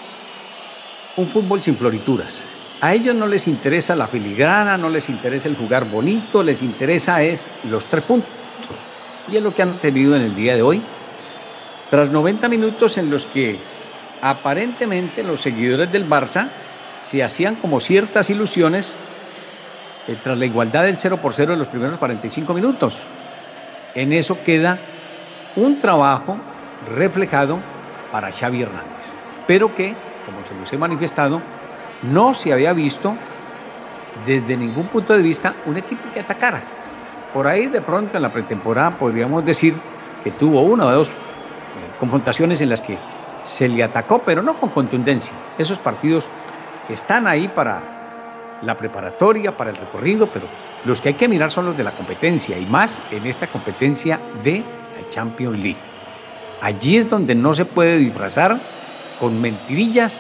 un 1.18 1.28
fútbol 1.30 1.62
sin 1.62 1.78
florituras. 1.78 2.44
A 2.82 2.94
ellos 2.94 3.14
no 3.14 3.28
les 3.28 3.48
interesa 3.48 3.96
la 3.96 4.08
filigrana, 4.08 4.78
no 4.78 4.90
les 4.90 5.10
interesa 5.10 5.50
el 5.50 5.58
jugar 5.58 5.86
bonito, 5.86 6.44
les 6.44 6.62
interesa 6.62 7.22
es 7.24 7.50
los 7.70 7.86
tres 7.88 8.04
puntos. 8.04 8.32
Y 9.30 9.36
es 9.36 9.44
lo 9.44 9.54
que 9.54 9.62
han 9.62 9.80
tenido 9.80 10.16
en 10.16 10.22
el 10.22 10.36
día 10.36 10.56
de 10.56 10.62
hoy. 10.62 10.82
Tras 11.90 12.10
90 12.10 12.48
minutos 12.48 12.98
en 12.98 13.10
los 13.10 13.26
que 13.26 13.60
aparentemente 14.22 15.24
los 15.24 15.42
seguidores 15.42 15.92
del 15.92 16.08
Barça 16.08 16.50
se 17.06 17.24
hacían 17.24 17.56
como 17.56 17.82
ciertas 17.82 18.30
ilusiones 18.30 18.96
eh, 20.08 20.16
tras 20.22 20.38
la 20.38 20.46
igualdad 20.46 20.84
del 20.84 20.98
0 20.98 21.18
por 21.22 21.34
0 21.34 21.54
en 21.54 21.60
los 21.60 21.68
primeros 21.68 21.98
45 21.98 22.54
minutos. 22.54 23.04
En 23.96 24.14
eso 24.14 24.38
queda 24.44 24.80
un 25.56 25.80
trabajo 25.80 26.38
reflejado 26.96 27.60
para 28.12 28.32
Xavi 28.32 28.62
Hernández, 28.62 29.14
pero 29.48 29.74
que, 29.76 29.96
como 30.26 30.46
se 30.48 30.56
los 30.56 30.72
he 30.72 30.78
manifestado, 30.78 31.42
no 32.04 32.34
se 32.34 32.54
había 32.54 32.74
visto 32.74 33.16
desde 34.26 34.58
ningún 34.58 34.88
punto 34.88 35.14
de 35.14 35.22
vista 35.22 35.54
un 35.66 35.78
equipo 35.78 36.12
que 36.14 36.20
atacara. 36.20 36.64
Por 37.34 37.48
ahí 37.48 37.68
de 37.68 37.82
pronto 37.82 38.18
en 38.18 38.24
la 38.24 38.32
pretemporada 38.32 38.92
podríamos 38.92 39.46
decir 39.46 39.74
que 40.24 40.32
tuvo 40.32 40.62
una 40.62 40.86
o 40.86 40.92
dos 40.92 41.10
eh, 41.10 41.14
confrontaciones 42.00 42.62
en 42.62 42.70
las 42.70 42.82
que 42.82 42.98
se 43.44 43.68
le 43.68 43.84
atacó, 43.84 44.22
pero 44.24 44.42
no 44.42 44.56
con 44.60 44.70
contundencia. 44.70 45.34
Esos 45.58 45.78
partidos 45.80 46.26
están 46.90 47.28
ahí 47.28 47.48
para 47.48 47.99
la 48.62 48.76
preparatoria, 48.76 49.56
para 49.56 49.70
el 49.70 49.76
recorrido, 49.76 50.28
pero 50.28 50.48
los 50.86 51.02
que 51.02 51.10
hay 51.10 51.16
que 51.16 51.28
mirar 51.28 51.52
son 51.52 51.66
los 51.66 51.78
de 51.78 51.84
la 51.84 51.92
competencia 51.92 52.58
y 52.58 52.66
más 52.66 52.98
en 53.12 53.26
esta 53.26 53.48
competencia 53.48 54.20
de 54.44 54.60
la 54.60 55.10
Champions 55.10 55.58
League. 55.58 55.80
Allí 56.62 56.98
es 56.98 57.10
donde 57.10 57.36
no 57.36 57.54
se 57.54 57.66
puede 57.66 57.98
disfrazar 57.98 58.60
con 59.20 59.40
mentirillas 59.40 60.20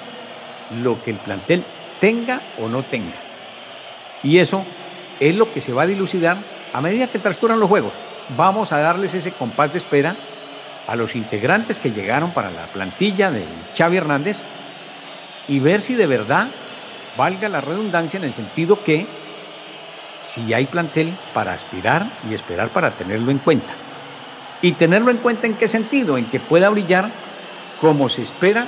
lo 0.82 1.02
que 1.02 1.12
el 1.12 1.18
plantel 1.18 1.64
tenga 2.00 2.42
o 2.60 2.68
no 2.68 2.84
tenga. 2.84 3.16
Y 4.24 4.38
eso 4.38 4.66
es 5.20 5.36
lo 5.36 5.52
que 5.52 5.62
se 5.62 5.74
va 5.74 5.84
a 5.84 5.88
dilucidar 5.88 6.38
a 6.74 6.82
medida 6.82 7.08
que 7.08 7.20
transcurran 7.20 7.60
los 7.60 7.70
juegos. 7.70 7.94
Vamos 8.38 8.72
a 8.72 8.80
darles 8.80 9.14
ese 9.14 9.32
compás 9.32 9.72
de 9.72 9.80
espera 9.80 10.16
a 10.88 10.96
los 10.96 11.16
integrantes 11.16 11.80
que 11.80 11.92
llegaron 11.92 12.32
para 12.32 12.52
la 12.52 12.68
plantilla 12.68 13.32
de 13.32 13.46
Xavi 13.78 13.98
Hernández 13.98 14.44
y 15.48 15.60
ver 15.60 15.82
si 15.82 15.96
de 15.96 16.08
verdad 16.08 16.48
valga 17.20 17.50
la 17.50 17.60
redundancia 17.60 18.18
en 18.18 18.24
el 18.24 18.34
sentido 18.34 18.82
que 18.82 19.06
si 20.24 20.54
hay 20.54 20.68
plantel 20.68 21.14
para 21.34 21.52
aspirar 21.52 22.10
y 22.30 22.34
esperar 22.34 22.70
para 22.70 22.92
tenerlo 22.92 23.30
en 23.30 23.40
cuenta. 23.40 23.74
Y 24.62 24.72
tenerlo 24.72 25.12
en 25.12 25.18
cuenta 25.18 25.46
en 25.46 25.56
qué 25.56 25.68
sentido, 25.68 26.18
en 26.18 26.28
que 26.30 26.40
pueda 26.40 26.70
brillar 26.70 27.12
como 27.82 28.08
se 28.08 28.22
espera 28.22 28.68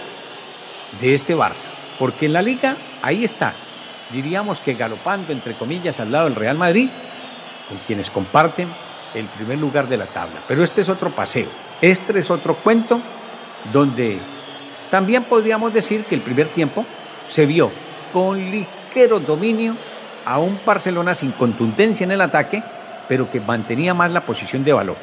de 1.00 1.15
este 1.15 1.34
Barça. 1.34 1.67
Porque 1.98 2.25
en 2.25 2.34
la 2.34 2.41
liga 2.41 2.75
ahí 3.01 3.24
está, 3.24 3.53
diríamos 4.12 4.60
que 4.60 4.74
galopando 4.74 5.31
entre 5.31 5.53
comillas 5.53 6.01
al 6.01 6.12
lado 6.12 6.25
del 6.25 6.36
Real 6.36 6.58
Madrid, 6.58 6.89
con 7.70 7.77
quienes 7.88 8.10
comparten 8.10 8.67
el 9.13 9.27
primer 9.27 9.60
lugar 9.60 9.88
de 9.88 9.96
la 9.96 10.08
tabla. 10.08 10.41
Pero 10.46 10.62
este 10.62 10.81
es 10.81 10.89
otro 10.89 11.10
paseo, 11.12 11.48
este 11.81 12.20
es 12.20 12.29
otro 12.29 12.55
cuento 12.55 13.00
donde 13.72 14.20
también 14.89 15.24
podríamos 15.24 15.74
decir 15.74 16.03
que 16.03 16.15
el 16.15 16.22
primer 16.22 16.50
tiempo 16.50 16.86
se 17.27 17.46
vio 17.46 17.72
con 18.12 18.51
ligero 18.51 19.20
dominio 19.20 19.75
a 20.25 20.39
un 20.39 20.60
Barcelona 20.65 21.15
sin 21.15 21.32
contundencia 21.32 22.03
en 22.03 22.12
el 22.12 22.22
ataque, 22.22 22.63
pero 23.08 23.30
que 23.30 23.39
mantenía 23.39 23.94
más 23.94 24.12
la 24.12 24.22
posición 24.22 24.63
de 24.63 24.74
valor. 24.74 24.98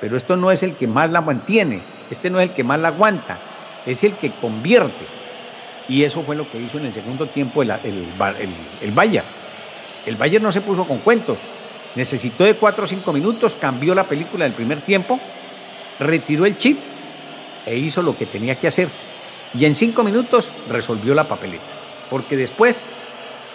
Pero 0.00 0.16
esto 0.16 0.36
no 0.36 0.50
es 0.50 0.62
el 0.62 0.74
que 0.74 0.86
más 0.86 1.10
la 1.10 1.20
mantiene, 1.20 1.82
este 2.10 2.30
no 2.30 2.40
es 2.40 2.48
el 2.48 2.54
que 2.54 2.64
más 2.64 2.80
la 2.80 2.88
aguanta, 2.88 3.38
es 3.86 4.02
el 4.04 4.14
que 4.14 4.30
convierte. 4.32 5.04
Y 5.88 6.04
eso 6.04 6.22
fue 6.22 6.36
lo 6.36 6.48
que 6.50 6.60
hizo 6.60 6.78
en 6.78 6.86
el 6.86 6.94
segundo 6.94 7.26
tiempo 7.26 7.62
el, 7.62 7.70
el, 7.70 8.92
Bayern. 8.92 9.26
El 10.06 10.16
Bayern 10.16 10.44
no 10.44 10.52
se 10.52 10.60
puso 10.60 10.84
con 10.86 10.98
cuentos. 10.98 11.38
Necesitó 11.96 12.44
de 12.44 12.54
cuatro 12.54 12.84
o 12.84 12.86
cinco 12.86 13.12
minutos, 13.12 13.56
cambió 13.56 13.94
la 13.94 14.04
película 14.04 14.44
del 14.44 14.52
primer 14.52 14.80
tiempo, 14.82 15.18
retiró 15.98 16.46
el 16.46 16.56
chip 16.56 16.78
e 17.66 17.76
hizo 17.76 18.00
lo 18.02 18.16
que 18.16 18.26
tenía 18.26 18.54
que 18.54 18.68
hacer. 18.68 18.88
Y 19.52 19.64
en 19.64 19.74
cinco 19.74 20.04
minutos 20.04 20.48
resolvió 20.68 21.12
la 21.12 21.24
papeleta. 21.24 21.79
Porque 22.10 22.36
después 22.36 22.88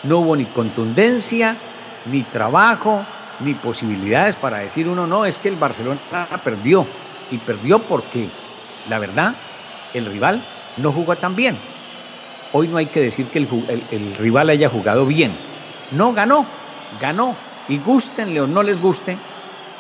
no 0.04 0.20
hubo 0.20 0.36
ni 0.36 0.46
contundencia, 0.46 1.58
ni 2.06 2.24
trabajo, 2.24 3.06
ni 3.42 3.54
posibilidades 3.54 4.36
para 4.36 4.60
decir 4.60 4.88
uno, 4.88 5.06
no, 5.08 5.26
es 5.26 5.38
que 5.38 5.50
el 5.50 5.56
Barcelona 5.56 6.00
perdió. 6.44 6.86
Y 7.32 7.38
perdió 7.40 7.80
porque, 7.80 8.30
la 8.90 9.00
verdad, 9.00 9.36
el 9.94 10.06
rival 10.06 10.42
no 10.78 10.92
jugó 10.92 11.16
tan 11.16 11.36
bien. 11.36 11.58
Hoy 12.52 12.68
no 12.68 12.78
hay 12.78 12.86
que 12.86 13.02
decir 13.02 13.26
que 13.28 13.40
el, 13.40 14.16
rival 14.16 14.50
haya 14.50 14.70
jugado 14.70 15.06
bien. 15.06 15.36
No, 15.92 16.14
ganó, 16.14 16.46
ganó. 17.02 17.36
Y 17.68 17.80
gustenle 17.80 18.42
o 18.42 18.48
no 18.48 18.64
les 18.64 18.80
guste, 18.80 19.18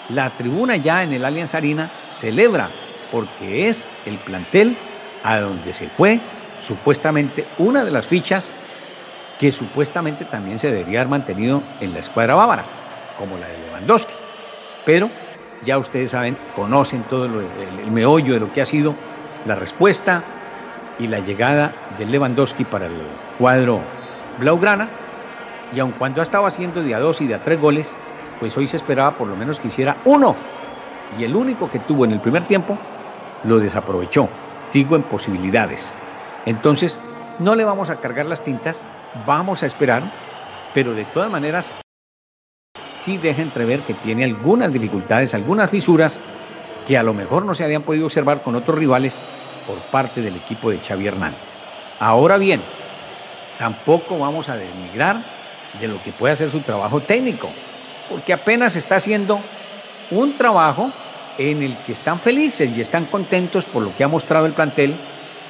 la 0.09 0.29
tribuna 0.31 0.75
ya 0.75 1.03
en 1.03 1.13
el 1.13 1.23
Allianz 1.23 1.53
Arena 1.53 1.89
celebra 2.09 2.69
porque 3.11 3.67
es 3.67 3.87
el 4.05 4.17
plantel 4.17 4.75
a 5.23 5.39
donde 5.39 5.73
se 5.73 5.87
fue 5.89 6.19
supuestamente 6.61 7.45
una 7.59 7.83
de 7.83 7.91
las 7.91 8.07
fichas 8.07 8.49
que 9.39 9.51
supuestamente 9.51 10.25
también 10.25 10.59
se 10.59 10.71
debería 10.71 10.99
haber 10.99 11.09
mantenido 11.09 11.63
en 11.79 11.93
la 11.93 11.99
escuadra 11.99 12.35
bávara, 12.35 12.65
como 13.17 13.37
la 13.37 13.47
de 13.47 13.57
Lewandowski. 13.59 14.13
Pero 14.85 15.09
ya 15.63 15.77
ustedes 15.77 16.11
saben, 16.11 16.37
conocen 16.55 17.03
todo 17.09 17.25
el 17.25 17.91
meollo 17.91 18.33
de 18.33 18.39
lo 18.39 18.51
que 18.53 18.61
ha 18.61 18.65
sido 18.65 18.95
la 19.45 19.55
respuesta 19.55 20.23
y 20.99 21.07
la 21.07 21.19
llegada 21.19 21.73
de 21.97 22.05
Lewandowski 22.05 22.63
para 22.65 22.85
el 22.85 23.01
cuadro 23.37 23.81
Blaugrana. 24.39 24.89
Y 25.73 25.79
aun 25.79 25.91
cuando 25.93 26.21
ha 26.21 26.23
estado 26.23 26.45
haciendo 26.45 26.81
de 26.83 26.95
a 26.95 26.99
dos 26.99 27.19
y 27.21 27.27
de 27.27 27.35
a 27.35 27.41
tres 27.41 27.59
goles, 27.59 27.89
pues 28.39 28.55
hoy 28.57 28.67
se 28.67 28.77
esperaba 28.77 29.17
por 29.17 29.27
lo 29.27 29.35
menos 29.35 29.59
que 29.59 29.67
hiciera 29.67 29.97
uno. 30.05 30.35
Y 31.19 31.23
el 31.23 31.35
único 31.35 31.69
que 31.69 31.79
tuvo 31.79 32.05
en 32.05 32.11
el 32.11 32.19
primer 32.19 32.45
tiempo 32.45 32.77
lo 33.43 33.59
desaprovechó. 33.59 34.29
Digo 34.71 34.95
en 34.95 35.03
posibilidades. 35.03 35.93
Entonces, 36.45 36.99
no 37.39 37.55
le 37.55 37.63
vamos 37.63 37.89
a 37.89 37.97
cargar 37.97 38.25
las 38.25 38.43
tintas, 38.43 38.83
vamos 39.25 39.63
a 39.63 39.65
esperar, 39.65 40.03
pero 40.73 40.93
de 40.93 41.05
todas 41.05 41.29
maneras 41.29 41.71
sí 42.99 43.17
deja 43.17 43.41
entrever 43.41 43.81
que 43.81 43.93
tiene 43.93 44.23
algunas 44.23 44.71
dificultades, 44.71 45.33
algunas 45.33 45.69
fisuras 45.69 46.17
que 46.87 46.97
a 46.97 47.03
lo 47.03 47.13
mejor 47.13 47.45
no 47.45 47.55
se 47.55 47.63
habían 47.63 47.83
podido 47.83 48.05
observar 48.05 48.41
con 48.41 48.55
otros 48.55 48.77
rivales 48.77 49.17
por 49.67 49.77
parte 49.91 50.21
del 50.21 50.35
equipo 50.35 50.69
de 50.69 50.79
Xavi 50.79 51.07
Hernández. 51.07 51.39
Ahora 51.99 52.37
bien, 52.37 52.61
tampoco 53.57 54.17
vamos 54.19 54.49
a 54.49 54.57
denigrar 54.57 55.17
de 55.79 55.87
lo 55.87 56.01
que 56.03 56.11
puede 56.11 56.35
ser 56.35 56.51
su 56.51 56.61
trabajo 56.61 57.01
técnico, 57.01 57.49
porque 58.09 58.33
apenas 58.33 58.75
está 58.75 58.97
haciendo 58.97 59.39
un 60.11 60.35
trabajo 60.35 60.91
en 61.37 61.63
el 61.63 61.75
que 61.79 61.93
están 61.93 62.19
felices 62.19 62.77
y 62.77 62.81
están 62.81 63.05
contentos 63.05 63.65
por 63.65 63.83
lo 63.83 63.95
que 63.95 64.03
ha 64.03 64.07
mostrado 64.07 64.45
el 64.45 64.53
plantel 64.53 64.95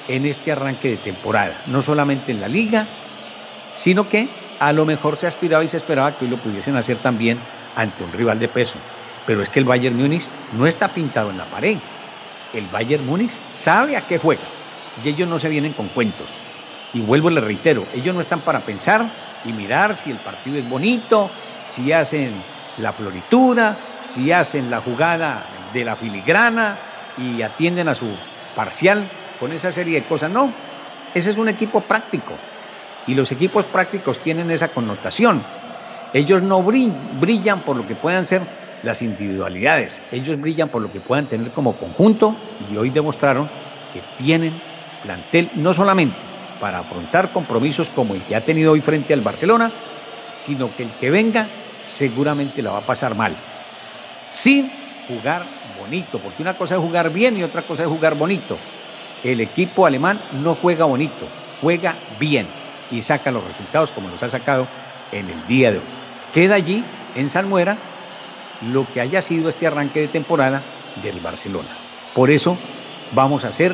en 0.07 0.25
este 0.25 0.51
arranque 0.51 0.89
de 0.89 0.97
temporada, 0.97 1.63
no 1.67 1.81
solamente 1.81 2.31
en 2.31 2.41
la 2.41 2.47
liga, 2.47 2.88
sino 3.75 4.07
que 4.07 4.27
a 4.59 4.71
lo 4.74 4.85
mejor 4.85 5.17
se 5.17 5.27
aspiraba 5.27 5.63
y 5.63 5.67
se 5.67 5.77
esperaba 5.77 6.17
que 6.17 6.25
hoy 6.25 6.31
lo 6.31 6.38
pudiesen 6.38 6.75
hacer 6.75 6.97
también 7.00 7.39
ante 7.75 8.03
un 8.03 8.13
rival 8.13 8.39
de 8.39 8.47
peso. 8.47 8.79
Pero 9.25 9.41
es 9.41 9.50
que 9.50 9.59
el 9.59 9.65
Bayern 9.65 9.97
Múnich 9.97 10.29
no 10.53 10.67
está 10.67 10.93
pintado 10.93 11.31
en 11.31 11.38
la 11.38 11.45
pared 11.45 11.77
el 12.57 12.67
Bayern 12.67 13.05
Múnich 13.05 13.39
sabe 13.51 13.97
a 13.97 14.01
qué 14.01 14.17
juega 14.17 14.43
y 15.03 15.09
ellos 15.09 15.27
no 15.27 15.39
se 15.39 15.50
vienen 15.50 15.74
con 15.74 15.89
cuentos. 15.89 16.29
Y 16.93 17.01
vuelvo 17.01 17.29
y 17.29 17.33
le 17.33 17.41
reitero, 17.41 17.85
ellos 17.93 18.15
no 18.15 18.21
están 18.21 18.41
para 18.41 18.62
pensar 18.62 19.41
y 19.43 19.51
mirar 19.51 19.97
si 19.97 20.12
el 20.12 20.17
partido 20.17 20.57
es 20.57 20.69
bonito, 20.69 21.29
si 21.67 21.91
hacen 21.91 22.31
la 22.77 22.93
floritura, 22.93 23.77
si 24.01 24.31
hacen 24.31 24.69
la 24.69 24.79
jugada 24.79 25.43
de 25.74 25.83
la 25.83 25.95
filigrana 25.97 26.77
y 27.17 27.41
atienden 27.41 27.89
a 27.89 27.95
su 27.95 28.07
parcial 28.55 29.09
con 29.39 29.54
esa 29.54 29.72
serie 29.72 30.01
de 30.01 30.08
cosas. 30.08 30.32
No, 30.32 30.54
ese 31.13 31.30
es 31.30 31.38
un 31.38 31.50
equipo 31.50 31.88
práctico 31.88 32.39
y 33.06 33.13
los 33.13 33.32
equipos 33.32 33.68
prácticos 33.68 34.22
tienen 34.22 34.51
esa 34.51 34.74
connotación. 34.74 35.44
Ellos 36.13 36.42
no 36.42 36.63
brillan 36.63 37.63
por 37.63 37.77
lo 37.77 37.86
que 37.86 37.96
puedan 37.96 38.25
ser 38.25 38.42
las 38.82 39.01
individualidades. 39.01 40.04
Ellos 40.12 40.39
brillan 40.39 40.70
por 40.70 40.82
lo 40.82 40.92
que 40.92 41.01
puedan 41.01 41.27
tener 41.27 41.51
como 41.51 41.77
conjunto 41.77 42.58
y 42.60 42.75
hoy 42.75 42.89
demostraron 42.89 43.50
que 43.92 44.01
tienen 44.01 44.98
plantel 45.01 45.51
no 45.56 45.74
solamente 45.74 46.18
para 46.60 46.80
afrontar 46.80 47.32
compromisos 47.32 47.89
como 47.89 48.15
el 48.15 48.25
que 48.25 48.36
ha 48.36 48.44
tenido 48.44 48.72
hoy 48.72 48.82
frente 48.82 49.13
al 49.13 49.22
Barcelona, 49.22 49.74
sino 50.34 50.74
que 50.74 50.84
el 50.84 50.98
que 50.98 51.12
venga 51.12 51.50
seguramente 51.84 52.62
la 52.62 52.72
va 52.72 52.80
a 52.80 52.86
pasar 52.86 53.15
mal. 53.15 53.38
Sin 54.27 55.04
jugar 55.08 55.62
bonito, 55.75 56.22
porque 56.22 56.42
una 56.42 56.58
cosa 56.58 56.75
es 56.75 56.82
jugar 56.82 57.12
bien 57.13 57.38
y 57.38 57.44
otra 57.44 57.65
cosa 57.65 57.84
es 57.84 57.89
jugar 57.89 58.15
bonito. 58.15 58.75
El 59.25 59.41
equipo 59.41 59.88
alemán 59.88 60.22
no 60.34 60.53
juega 60.53 60.86
bonito, 60.86 61.27
juega 61.60 61.96
bien 62.20 62.46
y 62.91 63.01
saca 63.01 63.32
los 63.32 63.44
resultados 63.44 63.91
como 63.91 64.08
los 64.08 64.22
ha 64.22 64.29
sacado 64.29 64.67
en 65.12 65.27
el 65.32 65.48
día 65.48 65.72
de 65.72 65.79
hoy. 65.79 65.84
Queda 66.32 66.53
allí 66.53 66.86
en 67.15 67.32
Salmuera 67.32 67.75
lo 68.62 68.86
que 68.94 69.01
haya 69.01 69.24
sido 69.24 69.50
este 69.50 69.65
arranque 69.65 70.01
de 70.01 70.10
temporada 70.10 70.62
del 71.01 71.20
Barcelona. 71.22 71.75
Por 72.13 72.29
eso 72.29 72.55
vamos 73.13 73.44
a 73.46 73.48
hacer 73.48 73.74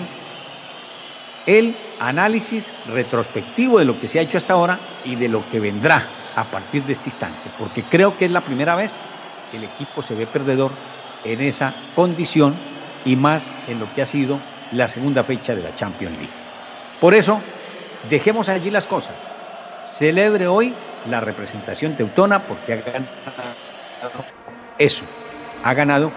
el 1.46 1.76
análisis 2.00 2.74
retrospectivo 2.88 3.78
de 3.78 3.84
lo 3.84 4.00
que 4.00 4.08
se 4.08 4.20
ha 4.20 4.22
hecho 4.22 4.38
hasta 4.38 4.54
ahora 4.54 4.80
y 5.04 5.18
de 5.18 5.28
lo 5.28 5.46
que 5.50 5.60
vendrá 5.60 6.32
a 6.34 6.46
partir 6.46 6.86
de 6.86 6.94
este 6.94 7.10
instante, 7.10 7.52
porque 7.58 7.84
creo 7.84 8.16
que 8.16 8.24
es 8.24 8.32
la 8.32 8.46
primera 8.46 8.78
vez 8.78 8.98
que 9.52 9.58
el 9.58 9.66
equipo 9.66 10.02
se 10.02 10.16
ve 10.16 10.28
perdedor 10.28 10.72
en 11.26 11.42
esa 11.42 11.76
condición 11.94 12.56
y 13.04 13.18
más 13.18 13.52
en 13.68 13.80
lo 13.80 13.94
que 13.94 14.02
ha 14.02 14.06
sido 14.06 14.40
la 14.72 14.88
segunda 14.88 15.24
fecha 15.24 15.56
de 15.56 15.62
la 15.62 15.76
Champions 15.76 16.18
League. 16.18 16.34
Por 17.00 17.14
eso, 17.14 17.42
dejemos 18.10 18.50
allí 18.50 18.72
las 18.72 18.88
cosas. 18.88 19.16
Celebre 19.86 20.48
hoy 20.48 20.74
la 21.10 21.20
representación 21.20 21.96
teutona 21.96 22.48
porque 22.48 22.74
ha 22.74 22.78
ganado 22.78 24.26
eso, 24.78 25.06
ha 25.64 25.74
ganado 25.74 26.12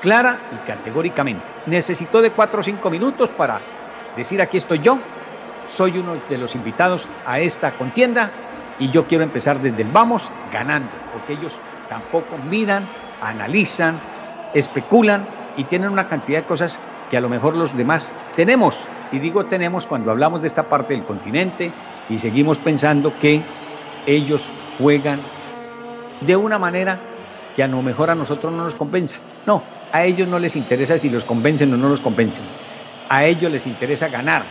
clara 0.00 0.38
y 0.52 0.66
categóricamente. 0.66 1.42
Necesitó 1.66 2.22
de 2.22 2.30
cuatro 2.30 2.60
o 2.60 2.62
cinco 2.62 2.90
minutos 2.90 3.30
para 3.30 3.60
decir 4.16 4.40
aquí 4.40 4.56
estoy 4.56 4.78
yo, 4.78 4.98
soy 5.68 5.98
uno 5.98 6.16
de 6.28 6.38
los 6.38 6.54
invitados 6.54 7.08
a 7.26 7.40
esta 7.40 7.72
contienda 7.72 8.30
y 8.78 8.90
yo 8.90 9.04
quiero 9.06 9.24
empezar 9.24 9.60
desde 9.60 9.82
el 9.82 9.88
vamos 9.88 10.22
ganando, 10.52 10.88
porque 11.12 11.34
ellos 11.34 11.52
tampoco 11.88 12.38
miran, 12.38 12.88
analizan, 13.20 14.00
especulan 14.54 15.26
y 15.56 15.64
tienen 15.64 15.90
una 15.90 16.06
cantidad 16.06 16.40
de 16.40 16.46
cosas 16.46 16.78
que 17.10 17.16
a 17.16 17.20
lo 17.20 17.28
mejor 17.28 17.56
los 17.56 17.76
demás 17.76 18.12
tenemos. 18.36 18.84
Y 19.12 19.18
digo 19.18 19.46
tenemos 19.46 19.86
cuando 19.86 20.10
hablamos 20.10 20.42
de 20.42 20.48
esta 20.48 20.64
parte 20.64 20.94
del 20.94 21.04
continente 21.04 21.72
y 22.08 22.18
seguimos 22.18 22.58
pensando 22.58 23.18
que 23.18 23.42
ellos 24.06 24.50
juegan 24.78 25.20
de 26.20 26.36
una 26.36 26.58
manera 26.58 26.98
que 27.54 27.62
a 27.62 27.68
lo 27.68 27.82
mejor 27.82 28.10
a 28.10 28.14
nosotros 28.14 28.52
no 28.52 28.64
nos 28.64 28.74
compensa. 28.74 29.16
No, 29.46 29.62
a 29.92 30.04
ellos 30.04 30.28
no 30.28 30.38
les 30.38 30.56
interesa 30.56 30.98
si 30.98 31.08
los 31.08 31.24
convencen 31.24 31.72
o 31.72 31.76
no 31.76 31.88
los 31.88 32.00
convencen. 32.00 32.44
A 33.08 33.24
ellos 33.24 33.50
les 33.50 33.66
interesa 33.66 34.08
ganar, 34.08 34.44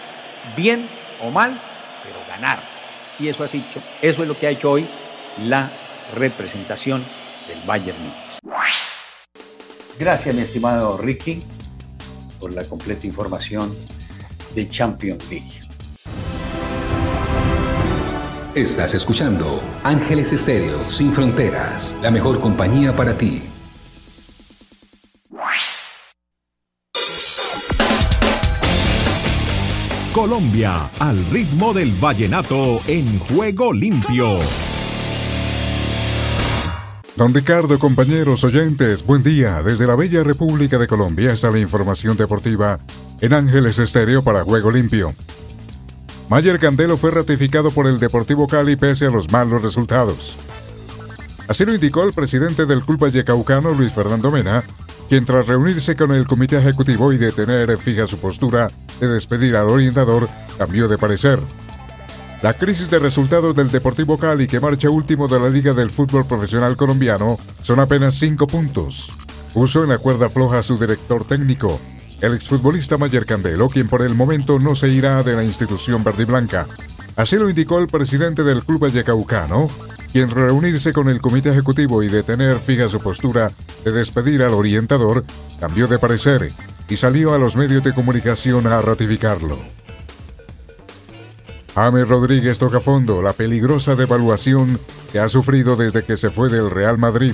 bien 0.56 0.88
o 1.22 1.30
mal, 1.30 1.60
pero 2.04 2.18
ganar. 2.28 2.62
Y 3.20 3.28
eso, 3.28 3.44
ha 3.44 3.48
hecho, 3.48 3.82
eso 4.02 4.22
es 4.22 4.28
lo 4.28 4.38
que 4.38 4.48
ha 4.48 4.50
hecho 4.50 4.72
hoy 4.72 4.88
la 5.44 5.72
representación 6.16 7.06
del 7.48 7.62
Bayern 7.66 7.98
Múnich. 8.00 8.40
Gracias, 10.00 10.36
mi 10.36 10.42
estimado 10.42 10.98
Ricky, 10.98 11.42
por 12.40 12.54
la 12.54 12.64
completa 12.66 13.06
información 13.06 13.74
de 14.56 14.70
Champions 14.70 15.24
League. 15.30 15.68
Estás 18.56 18.96
escuchando 18.96 19.62
Ángeles 19.84 20.34
Estéreo 20.34 20.90
Sin 20.90 21.12
Fronteras, 21.12 21.98
la 22.02 22.10
mejor 22.10 22.40
compañía 22.40 22.96
para 22.96 23.16
ti. 23.16 23.44
Colombia, 30.18 30.90
al 30.98 31.24
ritmo 31.30 31.74
del 31.74 31.92
vallenato 31.92 32.82
en 32.88 33.20
juego 33.20 33.72
limpio. 33.72 34.40
Don 37.18 37.34
Ricardo, 37.34 37.80
compañeros 37.80 38.44
oyentes, 38.44 39.04
buen 39.04 39.24
día. 39.24 39.64
Desde 39.64 39.88
la 39.88 39.96
bella 39.96 40.22
República 40.22 40.78
de 40.78 40.86
Colombia 40.86 41.34
está 41.34 41.50
la 41.50 41.58
información 41.58 42.16
deportiva 42.16 42.78
en 43.22 43.34
Ángeles 43.34 43.80
Estéreo 43.80 44.24
para 44.24 44.44
Juego 44.44 44.70
Limpio. 44.70 45.16
Mayer 46.30 46.60
Candelo 46.60 46.96
fue 46.96 47.10
ratificado 47.10 47.72
por 47.72 47.88
el 47.88 48.00
Deportivo 48.00 48.48
Cali 48.48 48.76
pese 48.76 49.08
a 49.08 49.10
los 49.10 49.32
malos 49.32 49.64
resultados. 49.64 50.38
Así 51.48 51.66
lo 51.66 51.74
indicó 51.74 52.04
el 52.04 52.14
presidente 52.14 52.68
del 52.68 52.84
Club 52.84 53.00
Vallecaucano, 53.00 53.74
Luis 53.74 53.94
Fernando 53.94 54.30
Mena, 54.30 54.64
quien 55.10 55.26
tras 55.26 55.48
reunirse 55.48 55.96
con 55.96 56.12
el 56.12 56.28
comité 56.28 56.60
ejecutivo 56.60 57.12
y 57.14 57.18
de 57.18 57.32
tener 57.32 57.76
fija 57.80 58.06
su 58.06 58.20
postura 58.20 58.68
de 59.00 59.08
despedir 59.08 59.56
al 59.56 59.70
orientador, 59.70 60.30
cambió 60.60 60.88
de 60.88 61.00
parecer. 61.00 61.40
La 62.44 62.54
crisis 62.54 62.92
de 62.92 63.00
resultados 63.00 63.56
del 63.56 63.72
Deportivo 63.72 64.20
Cali, 64.20 64.48
que 64.48 64.60
marcha 64.60 64.92
último 64.92 65.28
de 65.28 65.40
la 65.40 65.50
Liga 65.50 65.74
del 65.74 65.90
Fútbol 65.90 66.28
Profesional 66.28 66.78
Colombiano, 66.78 67.40
son 67.62 67.80
apenas 67.80 68.14
cinco 68.14 68.46
puntos. 68.46 69.12
Puso 69.56 69.84
en 69.84 69.90
la 69.90 69.98
cuerda 69.98 70.30
floja 70.30 70.60
a 70.60 70.64
su 70.64 70.78
director 70.78 71.26
técnico, 71.26 71.80
el 72.22 72.36
exfutbolista 72.36 72.98
Mayer 73.00 73.26
Candelo, 73.26 73.70
quien 73.70 73.88
por 73.88 74.04
el 74.04 74.14
momento 74.14 74.60
no 74.60 74.76
se 74.76 74.88
irá 74.90 75.24
de 75.24 75.36
la 75.36 75.44
institución 75.44 76.04
verde 76.04 76.24
y 76.24 76.26
blanca. 76.26 76.68
Así 77.16 77.38
lo 77.38 77.50
indicó 77.50 77.80
el 77.80 77.88
presidente 77.88 78.44
del 78.44 78.64
club 78.64 78.82
vallecaucano, 78.82 79.72
quien 80.12 80.30
reunirse 80.30 80.94
con 80.94 81.10
el 81.10 81.22
comité 81.22 81.50
ejecutivo 81.50 82.04
y 82.04 82.08
de 82.08 82.22
tener 82.22 82.60
fija 82.60 82.88
su 82.88 83.00
postura 83.00 83.52
de 83.84 83.92
despedir 83.92 84.44
al 84.44 84.54
orientador, 84.54 85.26
cambió 85.60 85.88
de 85.88 85.98
parecer 85.98 86.52
y 86.88 86.98
salió 86.98 87.34
a 87.34 87.40
los 87.40 87.56
medios 87.56 87.84
de 87.84 87.96
comunicación 87.96 88.68
a 88.68 88.80
ratificarlo. 88.80 89.58
James 91.78 92.10
Rodríguez 92.10 92.58
toca 92.58 92.80
fondo 92.80 93.22
la 93.22 93.34
peligrosa 93.34 93.94
devaluación 93.94 94.80
que 95.12 95.20
ha 95.20 95.30
sufrido 95.30 95.76
desde 95.76 96.04
que 96.04 96.18
se 96.18 96.32
fue 96.32 96.50
del 96.50 96.72
Real 96.72 96.98
Madrid. 96.98 97.34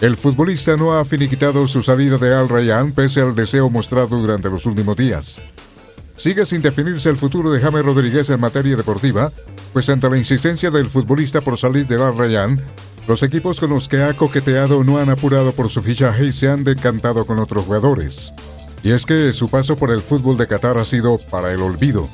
El 0.00 0.16
futbolista 0.16 0.76
no 0.76 0.96
ha 0.96 1.04
finiquitado 1.04 1.66
su 1.66 1.82
salida 1.82 2.16
de 2.16 2.32
Al 2.32 2.48
Rayyan 2.48 2.92
pese 2.92 3.22
al 3.22 3.34
deseo 3.34 3.68
mostrado 3.70 4.16
durante 4.16 4.48
los 4.48 4.66
últimos 4.66 4.96
días. 4.96 5.40
Sigue 6.14 6.46
sin 6.46 6.62
definirse 6.62 7.10
el 7.10 7.16
futuro 7.16 7.50
de 7.50 7.58
James 7.58 7.84
Rodríguez 7.84 8.30
en 8.30 8.38
materia 8.38 8.76
deportiva, 8.76 9.32
pues 9.72 9.88
ante 9.88 10.08
la 10.08 10.16
insistencia 10.16 10.70
del 10.70 10.86
futbolista 10.86 11.40
por 11.40 11.58
salir 11.58 11.88
del 11.88 12.02
Al 12.02 12.16
Rayyan, 12.16 12.60
los 13.08 13.24
equipos 13.24 13.58
con 13.58 13.70
los 13.70 13.88
que 13.88 14.04
ha 14.04 14.14
coqueteado 14.14 14.84
no 14.84 14.98
han 14.98 15.10
apurado 15.10 15.50
por 15.50 15.70
su 15.70 15.82
fichaje 15.82 16.26
y 16.26 16.30
se 16.30 16.48
han 16.48 16.62
decantado 16.62 17.26
con 17.26 17.40
otros 17.40 17.64
jugadores. 17.64 18.32
Y 18.84 18.92
es 18.92 19.04
que 19.04 19.32
su 19.32 19.48
paso 19.48 19.76
por 19.76 19.90
el 19.90 20.02
fútbol 20.02 20.36
de 20.36 20.46
Qatar 20.46 20.78
ha 20.78 20.84
sido 20.84 21.18
para 21.18 21.52
el 21.52 21.62
olvido, 21.62 22.08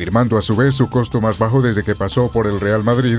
firmando 0.00 0.38
a 0.38 0.40
su 0.40 0.56
vez 0.56 0.76
su 0.76 0.88
costo 0.88 1.20
más 1.20 1.36
bajo 1.36 1.60
desde 1.60 1.84
que 1.84 1.94
pasó 1.94 2.30
por 2.30 2.46
el 2.46 2.58
Real 2.58 2.82
Madrid, 2.82 3.18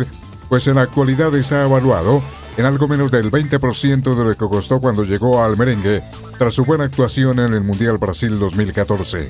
pues 0.49 0.65
en 0.65 0.77
la 0.77 0.81
actualidad 0.81 1.35
está 1.35 1.63
evaluado 1.63 2.23
en 2.57 2.65
algo 2.65 2.87
menos 2.87 3.11
del 3.11 3.29
20% 3.29 4.15
de 4.15 4.23
lo 4.23 4.31
que 4.31 4.47
costó 4.47 4.81
cuando 4.81 5.03
llegó 5.03 5.43
al 5.43 5.57
merengue 5.57 6.01
tras 6.39 6.55
su 6.55 6.65
buena 6.65 6.85
actuación 6.85 7.37
en 7.37 7.53
el 7.53 7.61
Mundial 7.63 7.99
Brasil 7.99 8.39
2014. 8.39 9.29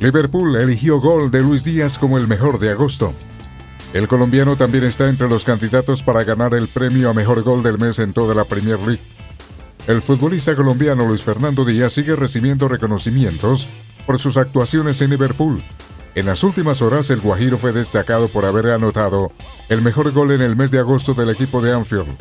Liverpool 0.00 0.56
eligió 0.56 1.02
gol 1.02 1.30
de 1.30 1.42
Luis 1.42 1.64
Díaz 1.64 1.98
como 1.98 2.16
el 2.16 2.26
mejor 2.26 2.58
de 2.58 2.70
agosto. 2.70 3.12
El 3.92 4.08
colombiano 4.08 4.56
también 4.56 4.84
está 4.84 5.06
entre 5.10 5.28
los 5.28 5.44
candidatos 5.44 6.02
para 6.02 6.24
ganar 6.24 6.54
el 6.54 6.68
premio 6.68 7.10
a 7.10 7.12
mejor 7.12 7.42
gol 7.42 7.62
del 7.62 7.78
mes 7.78 7.98
en 7.98 8.14
toda 8.14 8.34
la 8.34 8.46
Premier 8.46 8.78
League. 8.78 9.02
El 9.86 10.00
futbolista 10.00 10.56
colombiano 10.56 11.06
Luis 11.06 11.20
Fernando 11.20 11.66
Díaz 11.66 11.92
sigue 11.92 12.16
recibiendo 12.16 12.68
reconocimientos 12.68 13.68
por 14.06 14.18
sus 14.18 14.38
actuaciones 14.38 15.02
en 15.02 15.10
Liverpool. 15.10 15.62
En 16.14 16.26
las 16.26 16.42
últimas 16.42 16.82
horas, 16.82 17.10
el 17.10 17.20
Guajiro 17.20 17.58
fue 17.58 17.72
destacado 17.72 18.28
por 18.28 18.44
haber 18.44 18.70
anotado 18.70 19.32
el 19.68 19.82
mejor 19.82 20.10
gol 20.12 20.32
en 20.32 20.42
el 20.42 20.56
mes 20.56 20.70
de 20.70 20.78
agosto 20.78 21.14
del 21.14 21.30
equipo 21.30 21.60
de 21.60 21.72
Anfield. 21.72 22.16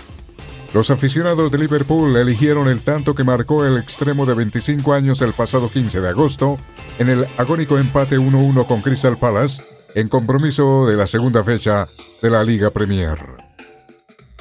Los 0.74 0.92
aficionados 0.92 1.52
de 1.52 1.58
Liverpool 1.58 2.16
eligieron 2.18 2.68
el 2.68 2.82
tanto 2.82 3.16
que 3.16 3.24
marcó 3.24 3.66
el 3.66 3.78
extremo 3.78 4.26
de 4.26 4.34
25 4.34 4.94
años 4.94 5.22
el 5.22 5.34
pasado 5.34 5.70
15 5.70 6.02
de 6.02 6.10
agosto 6.10 6.58
en 7.00 7.10
el 7.10 7.26
agónico 7.38 7.78
empate 7.78 8.20
1-1 8.20 8.68
con 8.68 8.82
Crystal 8.82 9.18
Palace 9.18 9.64
en 9.96 10.10
compromiso 10.10 10.86
de 10.86 10.96
la 10.96 11.08
segunda 11.08 11.44
fecha 11.44 11.88
de 12.22 12.30
la 12.30 12.44
Liga 12.44 12.70
Premier. 12.70 13.18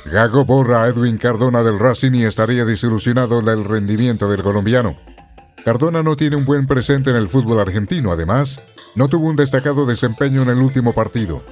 Gago 0.04 0.44
borra 0.44 0.82
a 0.82 0.88
Edwin 0.88 1.16
Cardona 1.16 1.62
del 1.62 1.78
Racing 1.78 2.12
y 2.12 2.24
estaría 2.24 2.64
desilusionado 2.64 3.40
del 3.40 3.64
rendimiento 3.64 4.28
del 4.28 4.42
colombiano. 4.42 4.96
Cardona 5.66 6.00
no 6.00 6.16
tiene 6.16 6.36
un 6.36 6.44
buen 6.44 6.68
presente 6.68 7.10
en 7.10 7.16
el 7.16 7.26
fútbol 7.26 7.58
argentino, 7.58 8.12
además, 8.12 8.62
no 8.94 9.08
tuvo 9.08 9.26
un 9.26 9.34
destacado 9.34 9.84
desempeño 9.84 10.42
en 10.42 10.50
el 10.50 10.58
último 10.58 10.94
partido. 10.94 11.42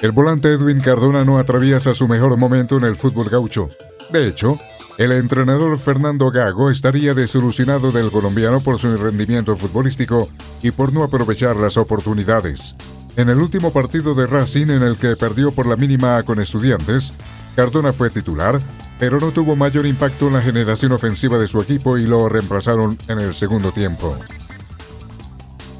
El 0.00 0.12
volante 0.12 0.50
Edwin 0.50 0.80
Cardona 0.80 1.22
no 1.22 1.36
atraviesa 1.36 1.92
su 1.92 2.08
mejor 2.08 2.38
momento 2.38 2.78
en 2.78 2.84
el 2.84 2.96
fútbol 2.96 3.28
gaucho. 3.28 3.68
De 4.10 4.26
hecho, 4.26 4.58
el 4.96 5.12
entrenador 5.12 5.78
Fernando 5.78 6.30
Gago 6.30 6.70
estaría 6.70 7.12
desilusionado 7.12 7.92
del 7.92 8.10
colombiano 8.10 8.60
por 8.60 8.78
su 8.78 8.96
rendimiento 8.96 9.54
futbolístico 9.54 10.30
y 10.62 10.70
por 10.70 10.94
no 10.94 11.04
aprovechar 11.04 11.56
las 11.56 11.76
oportunidades. 11.76 12.74
En 13.16 13.28
el 13.28 13.36
último 13.36 13.70
partido 13.70 14.14
de 14.14 14.26
Racing 14.26 14.70
en 14.70 14.82
el 14.82 14.96
que 14.96 15.14
perdió 15.14 15.52
por 15.52 15.66
la 15.66 15.76
mínima 15.76 16.22
con 16.22 16.40
estudiantes, 16.40 17.12
Cardona 17.54 17.92
fue 17.92 18.08
titular, 18.08 18.62
pero 18.98 19.20
no 19.20 19.30
tuvo 19.30 19.56
mayor 19.56 19.86
impacto 19.86 20.26
en 20.26 20.34
la 20.34 20.42
generación 20.42 20.92
ofensiva 20.92 21.38
de 21.38 21.46
su 21.46 21.60
equipo 21.60 21.98
y 21.98 22.06
lo 22.06 22.28
reemplazaron 22.28 22.98
en 23.08 23.20
el 23.20 23.34
segundo 23.34 23.72
tiempo. 23.72 24.16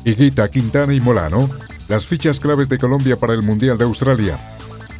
Higuita, 0.05 0.49
Quintana 0.49 0.95
y 0.95 1.01
Molano, 1.01 1.51
las 1.89 2.07
fichas 2.07 2.41
claves 2.41 2.69
de 2.69 2.79
Colombia 2.79 3.17
para 3.17 3.35
el 3.35 3.43
Mundial 3.43 3.77
de 3.77 3.85
Australia. 3.85 4.39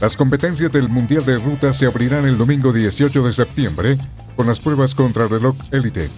Las 0.01 0.17
competencias 0.17 0.71
del 0.71 0.89
Mundial 0.89 1.25
de 1.25 1.39
Ruta 1.39 1.73
se 1.73 1.87
abrirán 1.87 2.25
el 2.25 2.39
domingo 2.39 2.73
18 2.73 3.23
de 3.23 3.33
septiembre 3.33 3.99
con 4.37 4.47
las 4.47 4.61
pruebas 4.61 4.95
contra 4.95 5.29
reloj 5.29 5.57
élite. 5.73 6.11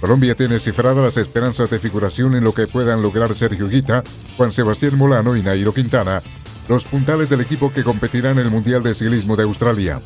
Colombia 0.00 0.34
tiene 0.34 0.58
cifradas 0.58 1.02
las 1.02 1.16
esperanzas 1.16 1.70
de 1.70 1.78
figuración 1.78 2.34
en 2.34 2.44
lo 2.44 2.52
que 2.52 2.66
puedan 2.66 3.00
lograr 3.00 3.34
Sergio 3.34 3.68
Guita, 3.68 4.04
Juan 4.36 4.50
Sebastián 4.50 4.98
Molano 4.98 5.36
y 5.36 5.42
Nairo 5.42 5.72
Quintana, 5.72 6.22
los 6.68 6.84
puntales 6.84 7.30
del 7.30 7.40
equipo 7.40 7.72
que 7.72 7.82
competirá 7.82 8.30
en 8.30 8.38
el 8.38 8.50
Mundial 8.50 8.82
de 8.82 8.94
Ciclismo 8.94 9.36
de 9.36 9.44
Australia. 9.44 10.02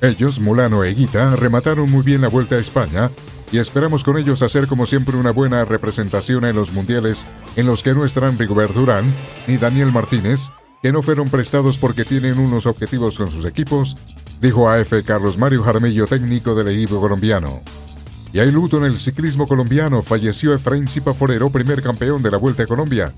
Ellos, 0.00 0.40
Mulano 0.40 0.84
e 0.84 0.94
Guita, 0.94 1.36
remataron 1.36 1.90
muy 1.90 2.02
bien 2.02 2.20
la 2.20 2.28
vuelta 2.28 2.56
a 2.56 2.60
España 2.60 3.10
y 3.50 3.58
esperamos 3.58 4.04
con 4.04 4.18
ellos 4.18 4.42
hacer 4.42 4.66
como 4.66 4.86
siempre 4.86 5.16
una 5.16 5.30
buena 5.30 5.64
representación 5.64 6.44
en 6.44 6.56
los 6.56 6.72
mundiales 6.72 7.26
en 7.56 7.66
los 7.66 7.82
que 7.82 7.94
no 7.94 8.04
estarán 8.04 8.38
Rigobert 8.38 8.74
Durán 8.74 9.04
ni 9.46 9.56
Daniel 9.56 9.92
Martínez, 9.92 10.50
que 10.82 10.92
no 10.92 11.02
fueron 11.02 11.30
prestados 11.30 11.78
porque 11.78 12.04
tienen 12.04 12.38
unos 12.38 12.66
objetivos 12.66 13.16
con 13.16 13.30
sus 13.30 13.44
equipos, 13.46 13.96
dijo 14.40 14.68
AF 14.68 14.92
Carlos 15.04 15.38
Mario 15.38 15.62
Jaramillo, 15.62 16.06
técnico 16.06 16.54
del 16.54 16.68
equipo 16.68 17.00
colombiano. 17.00 17.62
Y 18.32 18.40
hay 18.40 18.50
luto 18.50 18.76
en 18.76 18.84
el 18.84 18.98
ciclismo 18.98 19.48
colombiano, 19.48 20.02
falleció 20.02 20.52
Efraín 20.52 20.88
Forero, 20.88 21.48
primer 21.48 21.82
campeón 21.82 22.22
de 22.22 22.30
la 22.30 22.36
Vuelta 22.36 22.64
a 22.64 22.66
Colombia. 22.66 23.12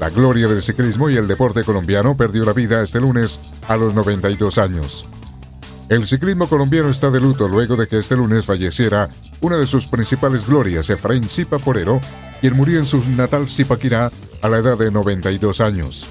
La 0.00 0.08
gloria 0.08 0.48
del 0.48 0.62
ciclismo 0.62 1.10
y 1.10 1.16
el 1.16 1.28
deporte 1.28 1.64
colombiano 1.64 2.16
perdió 2.16 2.44
la 2.44 2.52
vida 2.52 2.82
este 2.82 2.98
lunes 2.98 3.38
a 3.68 3.76
los 3.76 3.94
92 3.94 4.58
años. 4.58 5.06
El 5.92 6.06
ciclismo 6.06 6.48
colombiano 6.48 6.88
está 6.88 7.10
de 7.10 7.20
luto 7.20 7.48
luego 7.48 7.76
de 7.76 7.86
que 7.86 7.98
este 7.98 8.16
lunes 8.16 8.46
falleciera 8.46 9.10
una 9.42 9.58
de 9.58 9.66
sus 9.66 9.86
principales 9.86 10.46
glorias, 10.46 10.88
Efraín 10.88 11.28
Zipa 11.28 11.58
Forero, 11.58 12.00
quien 12.40 12.56
murió 12.56 12.78
en 12.78 12.86
su 12.86 13.06
natal 13.10 13.46
Zipaquirá 13.46 14.10
a 14.40 14.48
la 14.48 14.56
edad 14.56 14.78
de 14.78 14.90
92 14.90 15.60
años. 15.60 16.08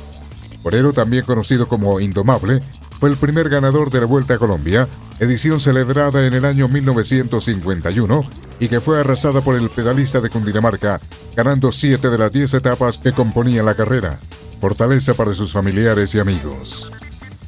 Forero, 0.61 0.93
también 0.93 1.25
conocido 1.25 1.67
como 1.67 1.99
Indomable, 1.99 2.61
fue 2.99 3.09
el 3.09 3.17
primer 3.17 3.49
ganador 3.49 3.89
de 3.89 4.01
la 4.01 4.05
Vuelta 4.05 4.35
a 4.35 4.37
Colombia, 4.37 4.87
edición 5.19 5.59
celebrada 5.59 6.27
en 6.27 6.35
el 6.35 6.45
año 6.45 6.67
1951 6.67 8.23
y 8.59 8.67
que 8.67 8.81
fue 8.81 8.99
arrasada 8.99 9.41
por 9.41 9.55
el 9.55 9.67
pedalista 9.71 10.21
de 10.21 10.29
Cundinamarca, 10.29 11.01
ganando 11.35 11.71
siete 11.71 12.11
de 12.11 12.19
las 12.19 12.31
diez 12.31 12.53
etapas 12.53 12.99
que 12.99 13.13
componían 13.13 13.65
la 13.65 13.73
carrera. 13.73 14.19
Fortaleza 14.59 15.15
para 15.15 15.33
sus 15.33 15.51
familiares 15.51 16.13
y 16.13 16.19
amigos. 16.19 16.91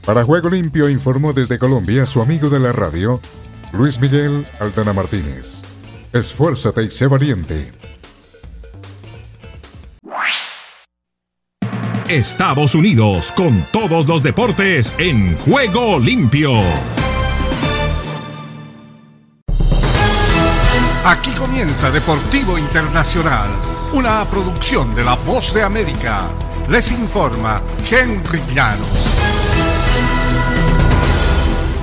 Para 0.06 0.26
Juego 0.26 0.50
Limpio 0.50 0.90
informó 0.90 1.32
desde 1.32 1.58
Colombia 1.58 2.06
su 2.06 2.22
amigo 2.22 2.50
de 2.50 2.60
la 2.60 2.74
radio, 2.74 3.22
Luis 3.72 4.02
Miguel 4.02 4.46
Aldana 4.60 4.92
Martínez. 4.92 5.62
Esfuérzate 6.12 6.84
y 6.84 6.90
sé 6.90 7.08
valiente. 7.08 7.72
Estados 12.10 12.76
Unidos 12.76 13.32
con 13.32 13.64
todos 13.72 14.06
los 14.06 14.22
deportes 14.22 14.94
en 14.98 15.38
Juego 15.38 15.98
Limpio. 16.00 16.52
Aquí 21.06 21.32
comienza 21.32 21.90
Deportivo 21.92 22.58
Internacional, 22.58 23.50
una 23.94 24.24
producción 24.26 24.94
de 24.96 25.06
La 25.06 25.16
Voz 25.16 25.54
de 25.54 25.64
América. 25.64 26.28
Les 26.70 26.92
informa 26.92 27.62
Henry 27.90 28.42
Llanos. 28.54 29.23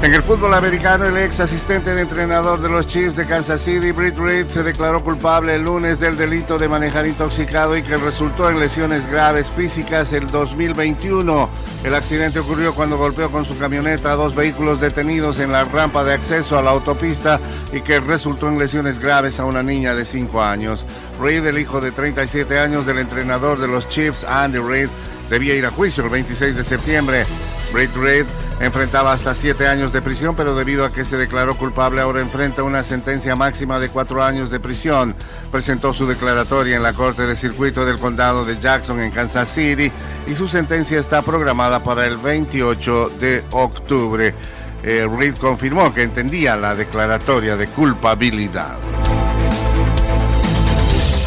En 0.03 0.15
el 0.15 0.23
fútbol 0.23 0.55
americano, 0.55 1.05
el 1.05 1.17
ex 1.19 1.41
asistente 1.41 1.95
de 1.95 2.01
entrenador 2.01 2.63
de 2.63 2.71
los 2.71 2.87
Chiefs 2.87 3.17
de 3.17 3.27
Kansas 3.27 3.61
City, 3.61 3.93
Britt 3.93 4.17
Reed, 4.17 4.49
se 4.49 4.63
declaró 4.63 5.05
culpable 5.05 5.57
el 5.57 5.65
lunes 5.65 6.01
del 6.01 6.17
delito 6.17 6.59
de 6.59 6.69
manejar 6.69 7.07
intoxicado 7.07 7.77
y 7.77 7.83
que 7.83 7.99
resultó 7.99 8.49
en 8.49 8.59
lesiones 8.59 9.07
graves 9.07 9.51
físicas 9.51 10.15
el 10.15 10.31
2021. 10.31 11.51
El 11.85 11.95
accidente 11.95 12.39
ocurrió 12.39 12.75
cuando 12.75 12.97
golpeó 12.97 13.31
con 13.31 13.45
su 13.45 13.59
camioneta 13.59 14.13
a 14.13 14.17
dos 14.17 14.35
vehículos 14.35 14.81
detenidos 14.81 15.39
en 15.39 15.53
la 15.53 15.65
rampa 15.65 16.03
de 16.03 16.15
acceso 16.15 16.57
a 16.57 16.63
la 16.63 16.71
autopista 16.71 17.39
y 17.71 17.83
que 17.83 18.01
resultó 18.01 18.49
en 18.49 18.59
lesiones 18.59 19.01
graves 19.01 19.39
a 19.39 19.45
una 19.45 19.63
niña 19.63 19.95
de 19.95 20.07
5 20.07 20.43
años. 20.43 20.87
Reed, 21.21 21.45
el 21.45 21.59
hijo 21.59 21.83
de 21.83 21.93
37 21.93 22.59
años 22.59 22.87
del 22.87 23.01
entrenador 23.01 23.61
de 23.61 23.69
los 23.69 23.87
Chiefs, 23.87 24.25
Andy 24.25 24.61
Reid, 24.61 24.89
debía 25.29 25.55
ir 25.55 25.67
a 25.67 25.71
juicio 25.71 26.03
el 26.05 26.09
26 26.09 26.57
de 26.57 26.65
septiembre. 26.65 27.27
Britt 27.73 27.95
Reed 27.95 28.27
enfrentaba 28.61 29.13
hasta 29.13 29.35
siete 29.35 29.67
años 29.67 29.93
de 29.93 30.03
prisión, 30.03 30.35
pero 30.37 30.55
debido 30.55 30.85
a 30.85 30.93
que 30.93 31.05
se 31.05 31.17
declaró 31.17 31.57
culpable 31.57 32.01
ahora 32.01 32.21
enfrenta 32.21 32.63
una 32.63 32.83
sentencia 32.83 33.37
máxima 33.37 33.79
de 33.79 33.89
cuatro 33.89 34.23
años 34.23 34.51
de 34.51 34.61
prisión. 34.61 35.15
Presentó 35.51 35.93
su 35.93 36.07
declaratoria 36.07 36.77
en 36.77 36.83
la 36.83 36.93
Corte 36.93 37.27
de 37.27 37.37
Circuito 37.37 37.85
del 37.85 37.99
Condado 37.99 38.45
de 38.45 38.59
Jackson 38.59 39.01
en 39.01 39.11
Kansas 39.11 39.49
City 39.49 39.91
y 40.27 40.35
su 40.35 40.49
sentencia 40.49 40.99
está 40.99 41.23
programada 41.23 41.83
para 41.83 42.07
el 42.07 42.17
28 42.17 43.11
de 43.21 43.45
octubre. 43.51 44.35
Eh, 44.83 45.09
Reed 45.11 45.37
confirmó 45.37 45.93
que 45.95 46.03
entendía 46.03 46.57
la 46.57 46.75
declaratoria 46.75 47.57
de 47.57 47.67
culpabilidad. 47.69 48.79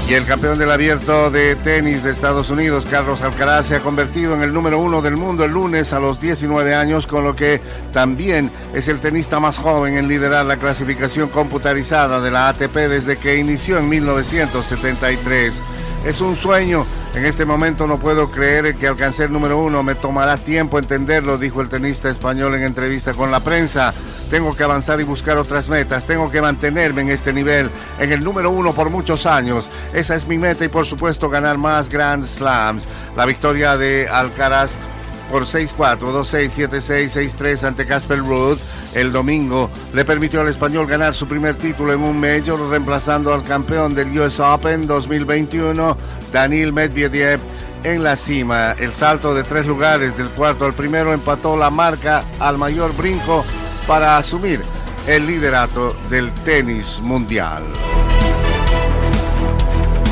Y 0.08 0.16
el 0.16 0.26
campeón 0.26 0.60
del 0.60 0.70
abierto 0.70 1.32
de 1.32 1.56
tenis 1.56 2.04
de 2.04 2.12
Estados 2.12 2.50
Unidos, 2.50 2.86
Carlos 2.90 3.22
Alcaraz, 3.22 3.68
se 3.68 3.78
ha 3.78 3.80
convertido 3.80 4.34
en 4.34 4.42
el 4.42 4.54
número 4.54 4.78
uno 4.78 5.02
del 5.02 5.16
mundo 5.16 5.46
el 5.46 5.52
lunes 5.52 5.94
a 5.94 6.00
los 6.00 6.20
19 6.20 6.76
años, 6.76 7.08
con 7.08 7.24
lo 7.24 7.36
que 7.36 7.62
también 7.94 8.52
es 8.74 8.90
el 8.90 9.00
tenista 9.00 9.40
más 9.40 9.58
joven 9.58 9.98
en 9.98 10.10
liderar 10.10 10.46
la 10.46 10.58
clasificación 10.58 11.30
computarizada 11.30 12.20
de 12.20 12.32
la 12.32 12.50
ATP 12.50 12.76
desde 12.76 13.18
que 13.18 13.38
inició 13.38 13.78
en 13.78 13.88
1973. 13.88 15.64
Es 16.06 16.20
un 16.20 16.36
sueño. 16.36 16.86
En 17.16 17.24
este 17.26 17.46
momento 17.46 17.88
no 17.88 17.98
puedo 17.98 18.30
creer 18.30 18.76
que 18.76 18.88
alcancé 18.88 19.24
el 19.24 19.32
número 19.32 19.58
uno. 19.58 19.84
Me 19.84 19.96
tomará 19.96 20.36
tiempo 20.38 20.80
entenderlo, 20.80 21.38
dijo 21.38 21.62
el 21.62 21.70
tenista 21.70 22.10
español 22.10 22.56
en 22.56 22.64
entrevista 22.64 23.14
con 23.14 23.32
la 23.32 23.40
prensa. 23.40 23.94
Tengo 24.34 24.56
que 24.56 24.64
avanzar 24.64 25.00
y 25.00 25.04
buscar 25.04 25.38
otras 25.38 25.70
metas. 25.70 26.08
Tengo 26.08 26.32
que 26.32 26.42
mantenerme 26.42 27.04
en 27.04 27.10
este 27.10 27.32
nivel, 27.32 27.70
en 28.00 28.12
el 28.12 28.24
número 28.24 28.50
uno 28.50 28.74
por 28.74 28.90
muchos 28.90 29.28
años. 29.28 29.70
Esa 29.94 30.16
es 30.16 30.26
mi 30.26 30.40
meta 30.40 30.66
y 30.66 30.70
por 30.70 30.88
supuesto 30.88 31.30
ganar 31.30 31.60
más 31.60 31.88
Grand 31.88 32.26
Slams. 32.26 32.88
La 33.16 33.28
victoria 33.28 33.78
de 33.78 34.10
Alcaraz 34.10 34.80
por 35.30 35.44
6-4, 35.44 36.00
2-6, 36.00 36.68
7-6, 36.68 37.36
6-3 37.38 37.64
ante 37.64 37.86
Casper 37.86 38.18
Ruud 38.18 38.58
el 38.96 39.12
domingo 39.12 39.70
le 39.94 40.04
permitió 40.04 40.42
al 40.42 40.48
español 40.48 40.88
ganar 40.88 41.14
su 41.14 41.28
primer 41.28 41.56
título 41.56 41.94
en 41.94 42.02
un 42.02 42.20
Major, 42.20 42.60
reemplazando 42.72 43.36
al 43.36 43.44
campeón 43.44 43.94
del 43.94 44.18
US 44.18 44.40
Open 44.40 44.88
2021, 44.88 45.96
Daniel 46.32 46.74
Medvedev, 46.74 47.40
en 47.84 48.02
la 48.02 48.16
cima. 48.16 48.72
El 48.80 48.96
salto 48.96 49.36
de 49.36 49.44
tres 49.44 49.68
lugares 49.68 50.18
del 50.18 50.32
cuarto 50.32 50.66
al 50.66 50.74
primero 50.74 51.14
empató 51.14 51.56
la 51.56 51.70
marca 51.70 52.24
al 52.40 52.58
mayor 52.58 52.96
brinco 52.98 53.46
para 53.88 54.18
asumir 54.18 54.62
el 55.08 55.28
liderato 55.28 55.96
del 56.10 56.32
tenis 56.46 57.02
mundial. 57.02 57.64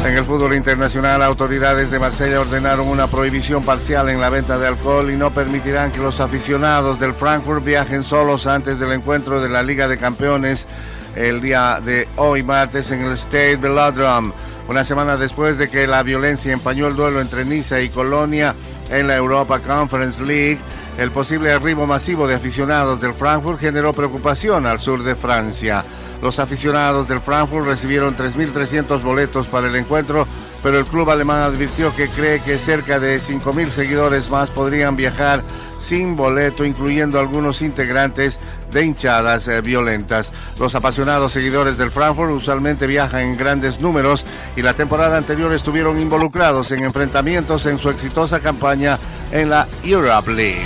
En 0.05 0.17
el 0.17 0.25
fútbol 0.25 0.55
internacional, 0.55 1.21
autoridades 1.21 1.91
de 1.91 1.99
Marsella 1.99 2.41
ordenaron 2.41 2.87
una 2.87 3.07
prohibición 3.07 3.63
parcial 3.63 4.09
en 4.09 4.19
la 4.19 4.29
venta 4.29 4.57
de 4.57 4.67
alcohol 4.67 5.11
y 5.11 5.15
no 5.15 5.31
permitirán 5.31 5.91
que 5.91 5.99
los 5.99 6.19
aficionados 6.19 6.99
del 6.99 7.13
Frankfurt 7.13 7.63
viajen 7.63 8.01
solos 8.01 8.47
antes 8.47 8.79
del 8.79 8.91
encuentro 8.93 9.39
de 9.41 9.49
la 9.49 9.61
Liga 9.61 9.87
de 9.87 9.99
Campeones 9.99 10.67
el 11.15 11.39
día 11.39 11.79
de 11.85 12.07
hoy 12.15 12.41
martes 12.41 12.89
en 12.91 13.03
el 13.03 13.11
State 13.11 13.57
Velodrome. 13.57 14.33
Una 14.67 14.83
semana 14.83 15.17
después 15.17 15.57
de 15.57 15.69
que 15.69 15.85
la 15.85 16.01
violencia 16.01 16.51
empañó 16.51 16.87
el 16.87 16.95
duelo 16.95 17.21
entre 17.21 17.45
Niza 17.45 17.79
y 17.81 17.89
Colonia 17.89 18.55
en 18.89 19.07
la 19.07 19.15
Europa 19.15 19.59
Conference 19.59 20.23
League, 20.23 20.59
el 20.97 21.11
posible 21.11 21.51
arribo 21.51 21.87
masivo 21.87 22.27
de 22.27 22.35
aficionados 22.35 22.99
del 22.99 23.13
Frankfurt 23.13 23.59
generó 23.59 23.93
preocupación 23.93 24.65
al 24.65 24.79
sur 24.79 25.03
de 25.03 25.15
Francia. 25.15 25.85
Los 26.21 26.37
aficionados 26.37 27.07
del 27.07 27.19
Frankfurt 27.19 27.65
recibieron 27.65 28.15
3.300 28.15 29.01
boletos 29.01 29.47
para 29.47 29.67
el 29.67 29.75
encuentro, 29.75 30.27
pero 30.61 30.77
el 30.77 30.85
club 30.85 31.09
alemán 31.09 31.41
advirtió 31.41 31.95
que 31.95 32.07
cree 32.09 32.41
que 32.41 32.59
cerca 32.59 32.99
de 32.99 33.17
5.000 33.17 33.69
seguidores 33.69 34.29
más 34.29 34.51
podrían 34.51 34.95
viajar 34.95 35.43
sin 35.79 36.15
boleto, 36.15 36.63
incluyendo 36.63 37.19
algunos 37.19 37.63
integrantes 37.63 38.39
de 38.71 38.85
hinchadas 38.85 39.47
eh, 39.47 39.61
violentas. 39.61 40.31
Los 40.59 40.75
apasionados 40.75 41.31
seguidores 41.31 41.77
del 41.77 41.89
Frankfurt 41.89 42.31
usualmente 42.31 42.85
viajan 42.85 43.21
en 43.21 43.37
grandes 43.37 43.81
números 43.81 44.25
y 44.55 44.61
la 44.61 44.75
temporada 44.75 45.17
anterior 45.17 45.51
estuvieron 45.53 45.99
involucrados 45.99 46.71
en 46.71 46.83
enfrentamientos 46.83 47.65
en 47.65 47.79
su 47.79 47.89
exitosa 47.89 48.39
campaña 48.39 48.99
en 49.31 49.49
la 49.49 49.67
Europe 49.83 50.31
League. 50.31 50.65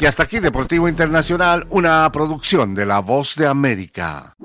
Y 0.00 0.06
hasta 0.06 0.24
aquí 0.24 0.40
Deportivo 0.40 0.88
Internacional, 0.88 1.66
una 1.70 2.10
producción 2.12 2.74
de 2.74 2.86
La 2.86 2.98
Voz 3.00 3.34
de 3.36 3.46
América. 3.46 4.36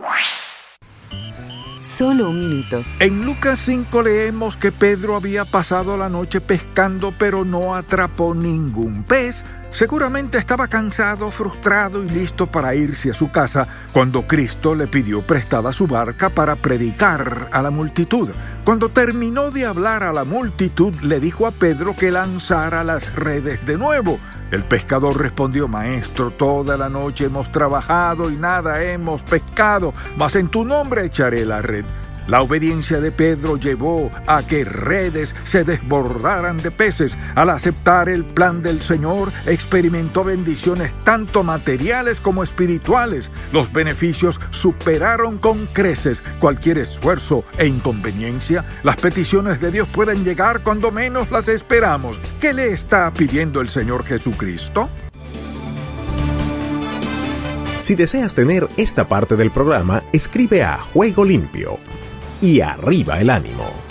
Solo 1.84 2.30
un 2.30 2.40
minuto. 2.40 2.84
En 3.00 3.26
Lucas 3.26 3.60
5 3.62 4.04
leemos 4.04 4.56
que 4.56 4.72
Pedro 4.72 5.16
había 5.16 5.46
pasado 5.46 5.98
la 5.98 6.10
noche 6.10 6.40
pescando 6.40 7.12
pero 7.18 7.44
no 7.44 7.74
atrapó 7.74 8.36
ningún 8.36 9.04
pez. 9.04 9.44
Seguramente 9.72 10.38
estaba 10.38 10.68
cansado, 10.68 11.32
frustrado 11.32 12.04
y 12.04 12.10
listo 12.10 12.46
para 12.46 12.76
irse 12.76 13.10
a 13.10 13.16
su 13.16 13.32
casa 13.32 13.68
cuando 13.94 14.28
Cristo 14.28 14.76
le 14.76 14.86
pidió 14.86 15.26
prestada 15.26 15.74
su 15.74 15.88
barca 15.88 16.30
para 16.30 16.56
predicar 16.56 17.50
a 17.52 17.62
la 17.64 17.72
multitud. 17.72 18.30
Cuando 18.64 18.90
terminó 18.90 19.50
de 19.50 19.66
hablar 19.66 20.04
a 20.04 20.14
la 20.14 20.24
multitud, 20.24 20.94
le 21.02 21.20
dijo 21.20 21.48
a 21.48 21.52
Pedro 21.52 21.96
que 21.96 22.12
lanzara 22.12 22.84
las 22.84 23.16
redes 23.16 23.66
de 23.66 23.78
nuevo. 23.78 24.20
El 24.52 24.64
pescador 24.64 25.18
respondió, 25.18 25.70
Maestro, 25.70 26.32
toda 26.32 26.76
la 26.76 26.90
noche 26.90 27.26
hemos 27.26 27.52
trabajado 27.52 28.30
y 28.30 28.36
nada 28.36 28.84
hemos 28.84 29.24
pescado, 29.24 29.94
mas 30.18 30.36
en 30.36 30.50
tu 30.50 30.66
nombre 30.66 31.06
echaré 31.06 31.46
la 31.46 31.62
red. 31.62 31.86
La 32.28 32.42
obediencia 32.42 33.02
de 33.02 33.12
Pedro 33.12 33.58
llevó 33.58 34.12
a 34.28 34.44
que 34.44 34.64
redes 34.64 35.36
se 35.44 35.64
desbordaran 35.64 36.58
de 36.58 36.72
peces. 36.72 37.18
Al 37.36 37.50
aceptar 37.50 38.10
el 38.10 38.24
plan 38.24 38.62
del 38.62 38.82
Señor, 38.82 39.32
experimentó 39.46 40.24
bendiciones 40.24 40.94
tanto 41.04 41.44
materiales 41.44 42.22
como 42.22 42.44
espirituales. 42.44 43.32
Los 43.52 43.74
beneficios 43.74 44.40
superaron 44.52 45.38
con 45.38 45.68
creces 45.68 46.24
cualquier 46.40 46.78
esfuerzo 46.78 47.44
e 47.58 47.66
inconveniencia. 47.66 48.66
Las 48.84 48.98
peticiones 48.98 49.62
de 49.62 49.72
Dios 49.72 49.88
pueden 49.90 50.24
llegar 50.24 50.64
cuando 50.64 50.92
menos 50.92 51.32
las 51.32 51.48
esperamos. 51.48 52.20
¿Qué 52.40 52.54
le 52.54 52.68
está 52.68 53.12
pidiendo 53.14 53.62
el 53.62 53.70
Señor 53.70 54.06
Jesucristo? 54.06 54.90
Si 57.82 57.96
deseas 57.96 58.36
tener 58.36 58.68
esta 58.78 59.08
parte 59.08 59.36
del 59.36 59.50
programa, 59.50 60.04
escribe 60.14 60.64
a 60.64 60.78
Juego 60.78 61.26
Limpio 61.26 61.80
y 62.42 62.62
arriba 62.62 63.20
el 63.20 63.30
ánimo. 63.30 63.91